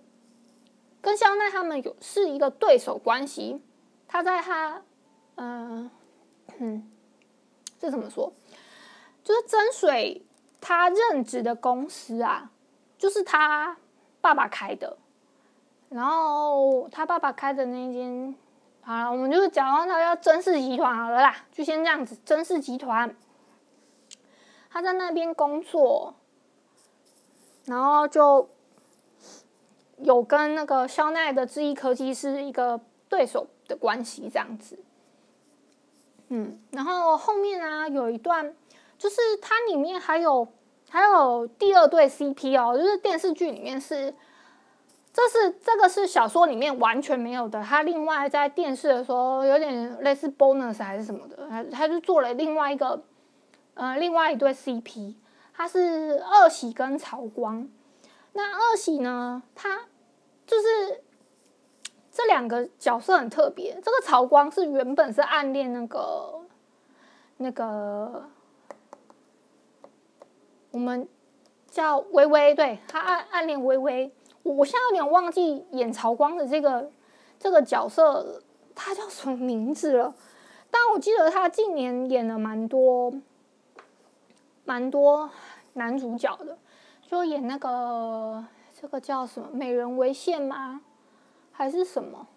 [1.02, 3.62] 跟香奈他们有是一个对手关系。
[4.08, 4.82] 他在他
[5.36, 5.90] 嗯
[6.60, 6.90] 嗯，
[7.80, 8.32] 这怎么说？
[9.24, 10.26] 就是真水
[10.62, 12.52] 他任职的公司啊，
[12.98, 13.78] 就是他
[14.22, 14.98] 爸爸开的。
[15.90, 18.36] 然后他爸爸开的那间，
[18.82, 22.18] 好了，我们就是讲到他叫真氏集团好了啦，就先这样子。
[22.26, 23.16] 真氏集团，
[24.70, 26.16] 他在那边工作，
[27.68, 28.50] 然后就
[30.00, 34.78] 有跟那个肖奈的智易科技是一个对手的关系，这样子。
[36.28, 38.54] 嗯，然后后面啊有一段，
[38.98, 40.46] 就是它里面还有
[40.90, 44.14] 还有第二对 CP 哦，就是电视剧里面是。
[45.18, 53.02] 这是这个是小说里面完全没有的，他另外在电视的时候有点类似 bonus 还是什么的，他他就做了另外一个，
[53.74, 55.16] 呃，另外一对 CP，
[55.56, 57.68] 他是二喜跟曹光。
[58.34, 59.88] 那二喜呢，他
[60.46, 61.02] 就是
[62.12, 63.74] 这两个角色很特别。
[63.84, 66.42] 这个曹光是原本是暗恋那个
[67.38, 68.30] 那个
[70.70, 71.10] 我们
[71.72, 74.14] 叫微微，对，他暗暗恋微微。
[74.48, 76.90] 我现在有点忘记演曹光的这个
[77.38, 78.42] 这个角色，
[78.74, 80.16] 他叫什么名字了？
[80.72, 83.14] 但我记得他近年演了蛮多
[84.66, 85.30] 蛮多
[85.74, 86.58] 男主角的，
[87.02, 90.82] 就演那个这个叫什么《美人为馅》吗？
[91.52, 92.28] 还是什么？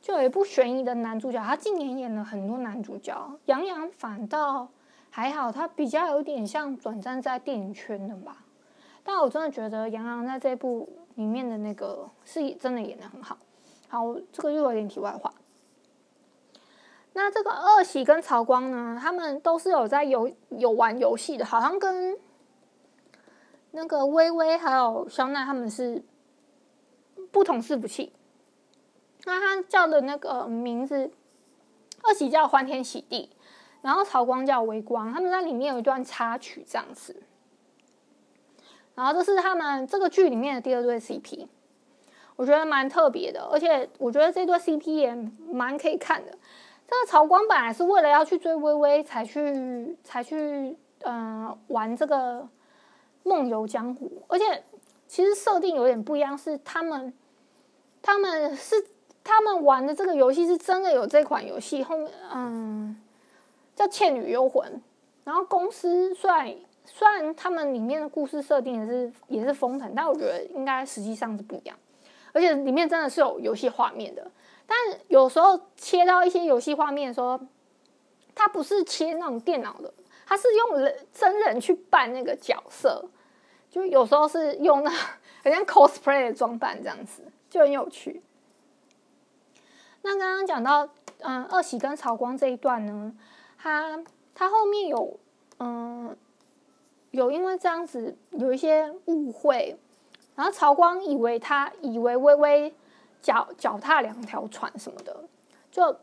[0.00, 3.38] 就有一部悬疑的男主角，他近年演了很多男主角。
[3.46, 4.68] 杨洋反倒
[5.10, 8.44] 还好，他比较有点像转战在电影圈的吧。
[9.02, 10.88] 但我真的觉得杨洋在这部。
[11.18, 13.36] 里面的那个是真的演得很好，
[13.88, 15.34] 好，这个又有点题外话。
[17.12, 22.16] 那这个二喜跟曹光呢，他们都是有在有有玩游戏的，好像跟
[23.72, 26.00] 那个微微还有肖奈他们是
[27.32, 28.12] 不同伺服器。
[29.24, 31.10] 那他叫的那个名字，
[32.04, 33.28] 二喜叫欢天喜地，
[33.82, 37.24] 然后曹光叫微光，他们在里面有一段插曲这样子。
[38.98, 41.46] 然后这是他们这个剧里面的第二对 CP，
[42.34, 45.14] 我觉得蛮特别的，而且我觉得这对 CP 也
[45.48, 46.32] 蛮可以看的。
[46.84, 52.48] 这个曹光本来是为了要去追微微才去才去嗯、玩这个
[53.22, 54.64] 梦游江湖，而且
[55.06, 57.14] 其实设定有点不一样，是他们
[58.02, 58.84] 他们是
[59.22, 63.00] 他们玩的这个游戏是真的有这款游戏，后面嗯
[63.76, 64.68] 叫《倩女幽魂》，
[65.22, 66.52] 然后公司虽然。
[66.90, 71.76] 虽然他们里面的故事设定也是也是封腾，但我觉得应该实际上是不一样，
[72.32, 74.28] 而且里面真的是有游戏画面的。
[74.66, 74.76] 但
[75.06, 77.38] 有时候切到一些游戏画面的时候，
[78.34, 79.92] 它不是切那种电脑的，
[80.26, 83.04] 它是用人真人去扮那个角色，
[83.70, 88.22] 就有时候是用那好像 cosplay 的装扮这样子，就很有趣。
[90.02, 90.88] 那刚刚讲到
[91.20, 93.14] 嗯二喜跟曹光这一段呢，
[93.58, 94.02] 他
[94.34, 95.20] 他后面有
[95.58, 96.16] 嗯。
[97.10, 99.76] 有因为这样子有一些误会，
[100.34, 102.74] 然后曹光以为他以为微微
[103.22, 105.24] 脚脚踏两条船什么的，
[105.70, 105.96] 就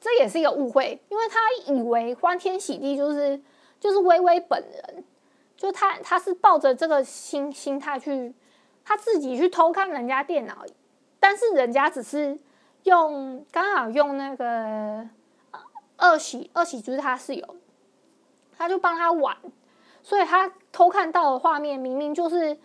[0.00, 1.40] 这也是一个误会，因为他
[1.72, 3.40] 以为欢天喜地就是
[3.80, 5.04] 就是微微本人，
[5.56, 8.34] 就他他是抱着这个心心态去
[8.84, 10.64] 他自己去偷看人家电脑，
[11.18, 12.38] 但是人家只是
[12.82, 15.08] 用刚好用那个
[15.96, 17.56] 二喜二喜就是他室友。
[18.56, 19.36] 他就帮他玩，
[20.02, 22.58] 所以他偷看到的画面明明就是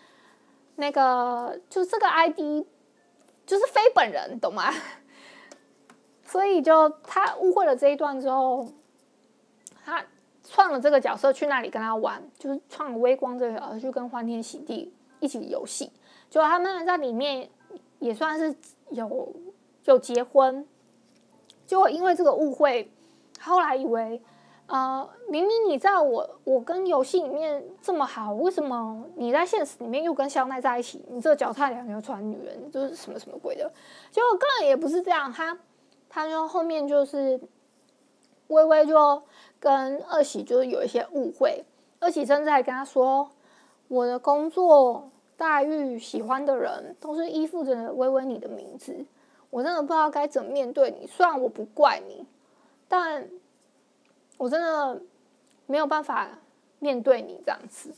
[0.75, 2.65] 那个，就是这个 ID，
[3.45, 4.73] 就是非本人，懂吗？
[6.23, 8.67] 所以就他误会了这一段之后，
[9.83, 10.05] 他
[10.43, 15.91] 创了这个角色去那里跟他玩，就是创了微光这个角色去跟欢天喜地一起游戏，
[16.29, 17.49] 就他们在里面
[17.97, 18.55] 也算是
[18.89, 19.35] 有
[19.85, 20.67] 有结婚，
[21.65, 22.91] 结果因为这个误会，
[23.41, 24.21] 后来以为，
[24.69, 31.03] 呃，明明你在我我跟游戏里面这么好，为什么你在现实里面又跟肖奈在一起？
[31.09, 33.71] 你这脚踏两条船女人，就是什么什么鬼的？
[34.11, 35.57] 结果根本也不是这样，他
[36.07, 37.41] 他就后面就是
[38.49, 39.23] 微微就
[39.59, 41.65] 跟二喜就是有一些误会，
[41.99, 43.27] 二喜甚至还跟他说，
[43.87, 49.03] 我的工作待遇、喜欢的人都是依附着微微你的名字。
[49.49, 51.07] 我真的不知道该怎么面对你。
[51.07, 52.23] 虽然我不怪你，
[52.87, 53.27] 但
[54.39, 54.99] 我真的
[55.67, 56.27] 没有办法
[56.79, 57.93] 面对你这样子。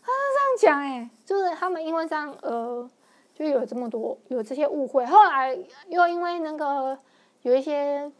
[0.00, 2.88] 他是这样讲，哎，就是他们因为这样，呃，
[3.34, 5.04] 就有这么多有这些误会。
[5.04, 5.54] 后来
[5.88, 6.96] 又因为那个
[7.42, 8.10] 有一些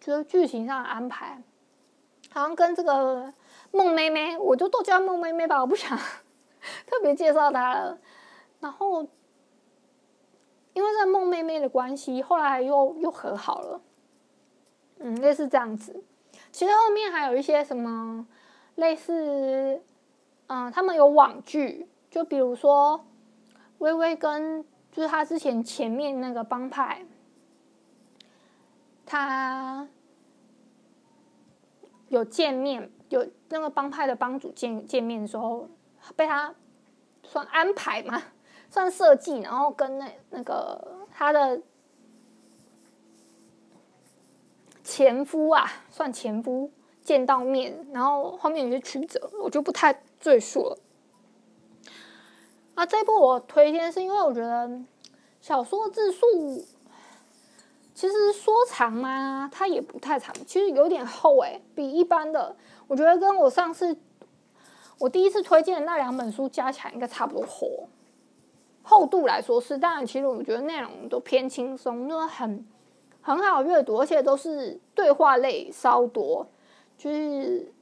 [0.00, 1.40] 就是剧情上的安排，
[2.32, 3.32] 好像跟这个
[3.70, 5.96] 孟妹妹，我就都叫孟妹妹吧，我不想
[6.86, 7.98] 特别介绍她了。
[8.60, 9.06] 然后。
[10.72, 13.80] 因为这孟妹妹的关系，后来又又和好了，
[15.00, 16.04] 嗯，类似这样子。
[16.52, 18.26] 其实后面还有一些什么
[18.74, 19.82] 类似，
[20.48, 23.04] 嗯，他们有网剧，就比如说
[23.78, 27.04] 微微跟就是他之前前面那个帮派，
[29.06, 29.86] 他
[32.08, 35.68] 有见面，有那个帮派的帮主见见面的时候，
[36.16, 36.54] 被他
[37.22, 38.20] 算安排嘛？
[38.68, 41.60] 算设计，然后跟那那个他的
[44.82, 46.70] 前夫啊，算前夫
[47.02, 50.78] 见到面，然后后面有些曲折，我就不太赘述了。
[52.74, 54.70] 啊，这部我推荐是因为我觉得
[55.40, 56.26] 小说字数
[57.94, 62.56] 其实说长嘛，它也不太长，其实有点厚诶、欸，比一般的
[62.86, 63.96] 我觉得跟我上次
[64.98, 67.88] 我第一次推荐的那两本书加起来应该差不多厚。
[68.82, 72.64] 厚度来说是，当然，其实我觉得内容都偏轻松，就是很
[73.22, 76.46] 很好阅读，而且都是对话类稍多，
[76.96, 77.72] 就是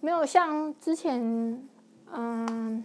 [0.00, 1.68] 没有像之前，
[2.12, 2.84] 嗯，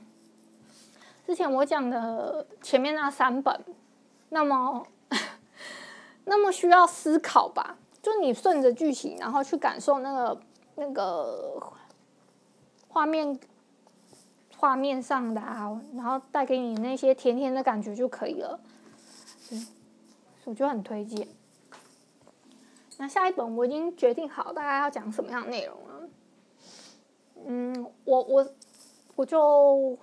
[1.26, 3.60] 之前我讲的前面那三本
[4.30, 4.86] 那么
[6.26, 10.42] 那么需要思考吧，就你顺着剧情，然后去感受那个
[10.76, 11.62] 那个
[12.88, 13.40] 画面。
[14.56, 18.58] 画面上的啊，然后带给你那些甜甜的感觉就可以了，
[19.52, 19.68] 嗯，
[20.46, 21.28] 我就很推荐。
[22.98, 26.10] 那下一本我已经决定好大概要讲什么样的内容了，
[27.46, 28.48] 嗯，我我
[29.16, 29.98] 我就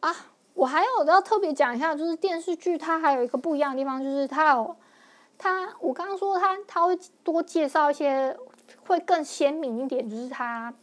[0.00, 0.14] 啊，
[0.54, 4.76] 我还有要特别讲一下，就是电视剧它还有一个不一样的地方，就是它有
[5.36, 8.36] 它，我刚刚说它它会多介绍一些，
[8.86, 10.74] 会更鲜明一点，就是它。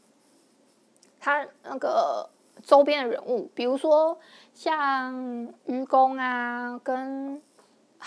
[1.17, 2.29] 他那个
[2.61, 4.15] 周边的人物，比如说
[4.53, 7.41] 像愚公啊，跟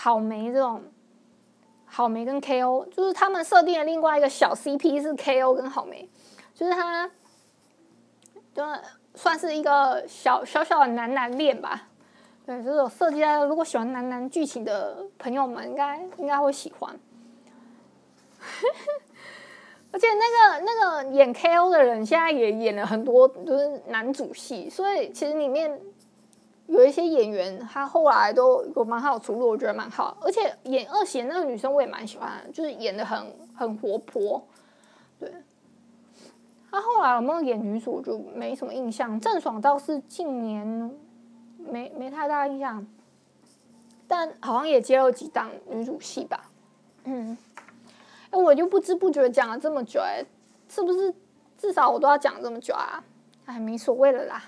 [0.01, 0.81] 好梅这种，
[1.85, 6.09] 好梅跟 KO，就是他们设定的另外一个小 CP 是 KO 跟好梅，
[6.53, 7.05] 就是他，
[8.55, 8.63] 就
[9.13, 11.89] 算是一个小小小的男男恋吧。
[12.45, 16.97] 对，就是有设计在，如果喜欢男男剧情的朋友们，应该应该会喜欢。
[19.91, 25.77] 而且那个那个演 KO 的人，现在也演了很多，就是男主戏，所以其实里面
[26.69, 30.15] 有一些演员，他后来都有蛮好出路，我觉得蛮好。
[30.21, 34.47] 而且演二弦那个女生，我也蛮喜欢的，就是演的很很活泼。
[35.19, 35.33] 对，
[36.69, 39.19] 他后来有没有演女主，我就没什么印象。
[39.19, 40.95] 郑爽倒是近年
[41.57, 42.85] 没没太大印象，
[44.07, 46.51] 但好像也接了几档女主戏吧。
[47.05, 47.35] 嗯。
[48.29, 50.23] 哎，我就不知不觉讲了这么久，哎，
[50.67, 51.11] 是不是
[51.57, 53.03] 至少我都要讲这么久啊？
[53.45, 54.43] 哎，没所谓了啦。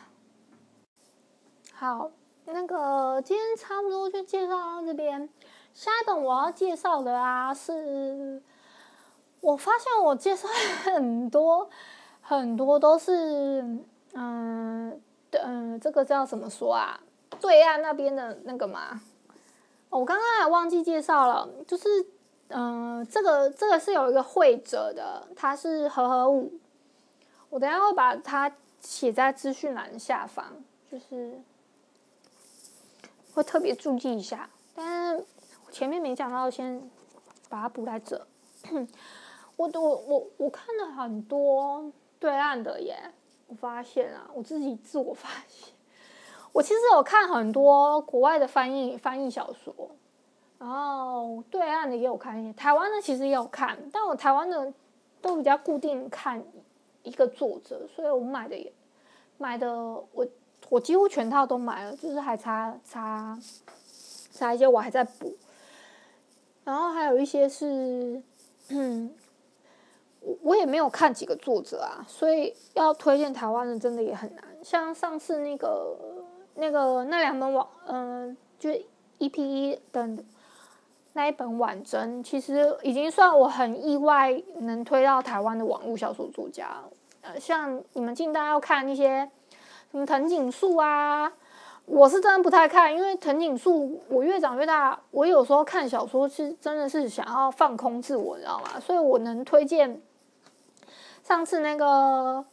[1.82, 2.12] 好，
[2.46, 5.28] 那个今天差不多就介绍到这边。
[5.74, 8.40] 下一本我要介绍的啊，是
[9.40, 10.48] 我发现我介绍
[10.84, 11.68] 很多
[12.22, 13.80] 很多都是，
[14.14, 15.02] 嗯，
[15.32, 17.00] 嗯，这个叫怎么说啊？
[17.40, 19.02] 对岸那边的那个嘛。
[19.90, 21.88] 我刚刚还忘记介绍了，就是。
[22.54, 26.52] 嗯、这个这个是有一个会者的，他是和和武，
[27.50, 28.52] 我等下会把它
[28.82, 30.46] 写在资讯栏下方，
[30.92, 31.40] 就是
[33.34, 34.50] 会特别注意一下。
[34.76, 35.26] 但是
[35.72, 36.82] 前面没讲到，先
[37.50, 38.26] 把它补在这。
[39.58, 43.12] 我我我我看了很多对岸的耶，
[43.48, 45.74] 我发现啊，我自己自我发现，
[46.52, 49.74] 我其实有看很多国外的翻译翻译小说。
[50.58, 54.72] 然后对岸的也有看一些，台湾的其实也有看，但我台湾的
[55.20, 56.44] 都比较固定看
[57.02, 58.72] 一个作者，所以我买的也
[59.40, 59.74] 买的
[60.12, 60.24] 我
[60.72, 63.38] 我几乎全套都买了，就是还差差
[64.32, 65.36] 差一些我还在补。
[66.64, 68.24] 然后还有一些是，
[68.70, 69.14] 嗯，
[70.22, 74.46] 我我也没有看几个作者啊，所以要推荐台湾的真的也很难。
[74.64, 75.98] 像上次那个
[76.56, 78.70] 那个那两本网，嗯、就
[79.20, 80.24] EP1 的
[81.12, 86.82] 那一本婉珍，其实已经算我很意外能推到台湾的网络小说作家。
[87.20, 89.30] 呃，像你们近代要看那些
[89.92, 91.32] 什么藤井树啊。
[91.86, 98.80] 我是真的不太看，因为藤井树，我越长越大，我有时候看小说是真的是想要放空自我，你知道吗？
[98.80, 100.00] 所以我能推荐
[101.22, 102.46] 上次那个，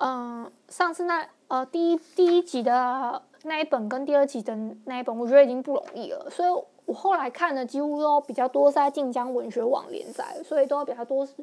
[0.00, 4.56] 嗯、上次那呃第一第一集的那一本跟第二集的
[4.86, 6.28] 那一本，我觉得已经不容易了。
[6.28, 6.48] 所以
[6.86, 11.34] 我后来看的几乎都比较多是在晋江文学网连载，所以都比较多是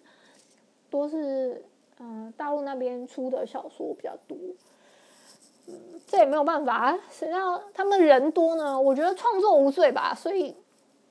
[0.89, 1.63] 多是
[1.99, 4.35] 嗯、大陆那边出的小说比较多。
[6.07, 8.79] 这也没有办法，谁让他们人多呢？
[8.79, 10.55] 我觉得创作无罪吧，所以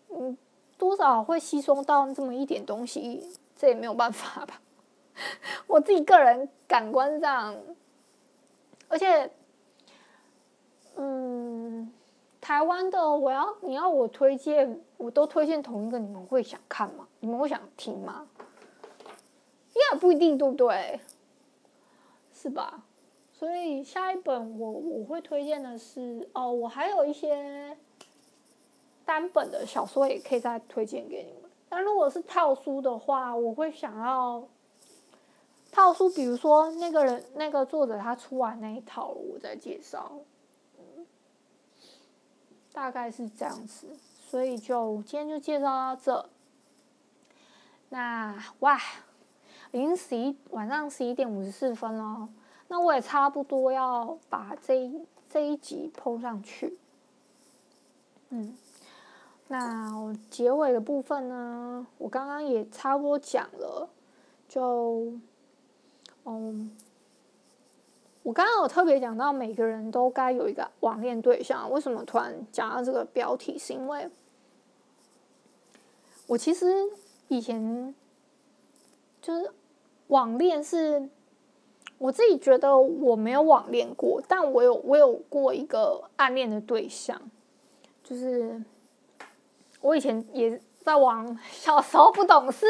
[0.08, 0.36] 嗯，
[0.78, 4.60] 多少会吸收到这么一点东西，这也没有办法吧。
[5.66, 7.56] 我自己个人感官上，
[8.88, 9.30] 而且，
[10.96, 11.92] 嗯，
[12.40, 17.08] 台湾的我要你要我推荐，我都推荐同一个，你们会想看吗？
[17.18, 18.26] 你们会想听吗？
[19.74, 21.00] 应该不一定，对不对？
[22.32, 22.83] 是吧？
[23.44, 27.76] 所以下一本我我会推荐的是哦，我还有一些
[29.04, 31.50] 单本的小说也可以再推荐给你们。
[31.68, 34.48] 但如果是套书的话，我会想要
[35.70, 40.12] 套书，比如说那个人那个作者他出完那一套了，我再介绍。
[42.72, 43.88] 大概是这样子。
[44.26, 46.30] 所以就今天就介绍到这。
[47.90, 48.80] 那哇，
[49.70, 52.26] 已经十一晚上十一点五十四分了。
[52.68, 56.76] 那我也差不多要把这一这一集 PO 上去，
[58.30, 58.56] 嗯，
[59.48, 63.88] 那我结尾的部分呢，我刚刚也差不多讲了，
[64.48, 65.12] 就，
[66.24, 66.74] 嗯，
[68.22, 73.58] 我刚刚有特别讲到每个人都该有一个网恋对象，为什么突然讲到这个标题？
[73.58, 74.10] 是因为，
[76.26, 76.66] 我其实
[77.28, 77.94] 以前
[79.20, 79.52] 就是
[80.08, 81.08] 网恋是。
[81.98, 87.20] 我自己觉得我没有网恋过，但我有我有过一个暗恋的对象，
[88.02, 88.62] 就是
[89.80, 92.66] 我以前也在玩，小时候不懂事，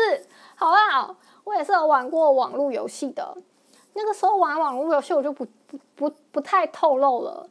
[0.55, 1.16] 好不好？
[1.45, 3.37] 我也是有玩过网络游戏的，
[3.95, 7.49] 那个时候玩网络游戏我就不不不不太透露了，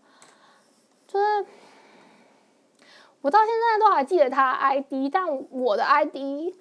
[1.08, 1.46] 就是
[3.22, 6.54] 我到现在都还记得他 ID，但我的 ID，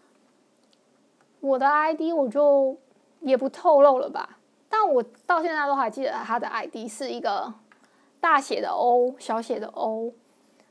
[1.40, 2.76] 我的 ID 我就
[3.20, 4.38] 也不透露了吧。
[4.72, 7.52] 但我到现在都还记得他的 ID 是一个
[8.20, 10.10] 大写的 O，小写的 O，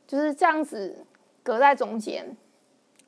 [0.08, 1.06] 就是这样子
[1.44, 2.36] 隔在中间，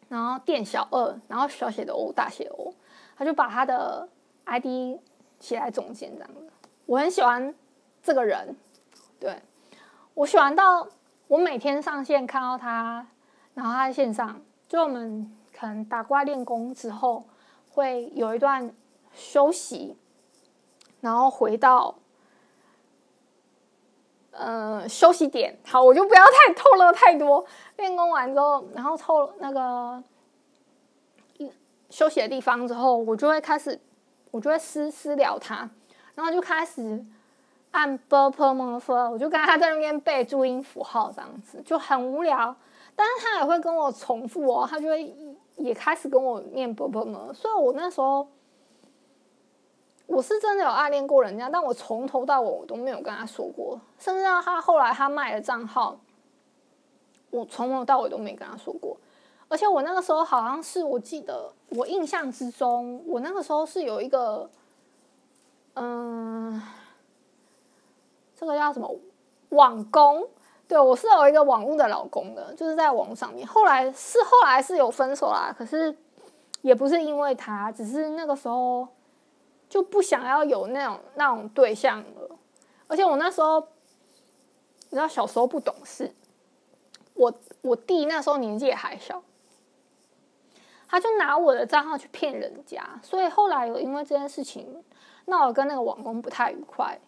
[0.07, 2.75] 然后店小二，然后小写的 O，大写 O，
[3.17, 4.07] 他就把他的
[4.45, 4.99] ID
[5.39, 6.47] 写在中间这样子。
[6.85, 7.55] 我很喜欢
[8.03, 8.55] 这个人，
[9.19, 9.41] 对，
[10.13, 10.87] 我喜欢到
[11.27, 13.07] 我每天上线看到他，
[13.55, 14.39] 然后他在线上，
[14.69, 17.25] 就我们可能打怪练功之后
[17.71, 18.71] 会有一段
[19.11, 19.97] 休息。
[21.03, 21.93] 然后回到，
[24.31, 25.59] 呃，休息点。
[25.65, 27.45] 好，我就不要太透露太多。
[27.75, 30.01] 练功完之后，然后透那个
[31.89, 33.77] 休息的地方之后，我就会开始，
[34.31, 35.69] 我就会私私聊他，
[36.15, 37.03] 然后就开始
[37.71, 42.55] 按 b p m f，我就跟他在那边背注音符号，这样子就很无聊。
[42.95, 45.13] 但是他也会跟我重复哦，他就会
[45.57, 48.25] 也开始跟我念 b p m，所以我那时候。
[50.13, 55.97] 我是真的有暗恋过人家，但我从头到尾我都没有跟他说过，甚至到他后来他卖了账号，
[57.31, 58.95] 我从头到尾都没跟他说过。
[59.47, 64.47] 而且我那个时候好像是我记得，我印象之中，我那个时候是有一个，
[65.73, 66.61] 嗯，
[68.35, 68.95] 这个叫什么
[69.49, 70.27] 网工？
[70.67, 73.47] 对，我是有一个网络的老公的，就是在网上面。
[73.47, 75.95] 后来是后来是有分手啦，可是
[76.61, 78.87] 也不是因为他，只是那个时候。
[79.73, 82.37] 就不想要有那种那种对象了，
[82.85, 86.13] 而且我那时候，你知道小时候不懂事，
[87.15, 89.23] 我我弟那时候年纪也还小，
[90.87, 94.83] 他就拿我的账号去骗人家，所以后来有因为这件事情
[95.25, 96.99] 闹得跟那个网工不太愉快，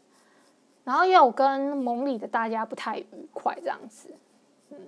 [0.83, 4.11] 然后也有跟盟里的大家不太愉快这样子，
[4.71, 4.79] 嗯，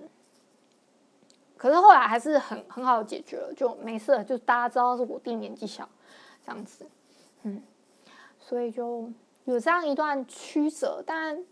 [1.56, 5.88] 可是后来还是很很好解决了，就没事了，就大家知道是我弟年纪小
[6.44, 6.84] 这样子。
[7.42, 7.62] 嗯，
[8.38, 9.10] 所以就
[9.44, 11.44] 有这样一段曲折，但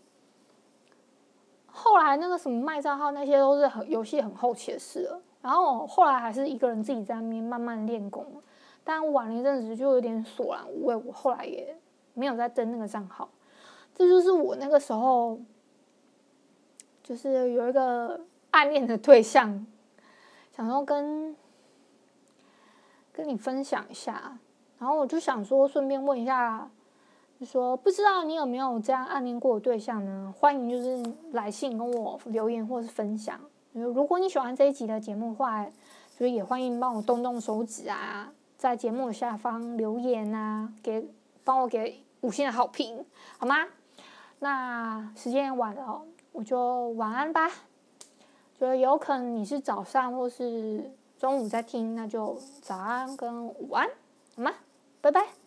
[1.65, 5.21] 后来那个什么卖账号那些都是很游戏很后期的事了。
[5.41, 8.41] 然后我后来还是一个人自己在那边慢慢练功，
[8.83, 11.77] 但玩了一阵子就有点索然无味，我后来也
[12.13, 13.29] 没有再登那个账号。
[13.95, 15.39] 这就是我那个时候，
[17.01, 18.19] 就是有一个
[18.51, 19.65] 暗恋的对象，
[20.51, 21.35] 想说跟
[23.13, 24.37] 跟你分享一下，
[24.79, 26.69] 然后我就想说顺便问一下。
[27.45, 30.33] 说不知道你有没有这样暗恋过的对象呢？
[30.39, 33.39] 欢迎就是来信跟我留言或是分享。
[33.73, 35.63] 如果你喜欢这一集的节目的话，
[36.09, 41.07] 所以也欢迎帮我动动手指啊，在节目下方留言啊，给
[41.43, 43.05] 帮我给五星的好评，
[43.37, 43.67] 好吗？
[44.39, 46.01] 那时间也晚了，
[46.31, 47.47] 我就晚安吧。
[48.59, 53.87] 就有可能你是早上或是中午在听，那就早安跟午安，
[54.35, 54.51] 好吗？
[55.07, 55.46] 拜拜。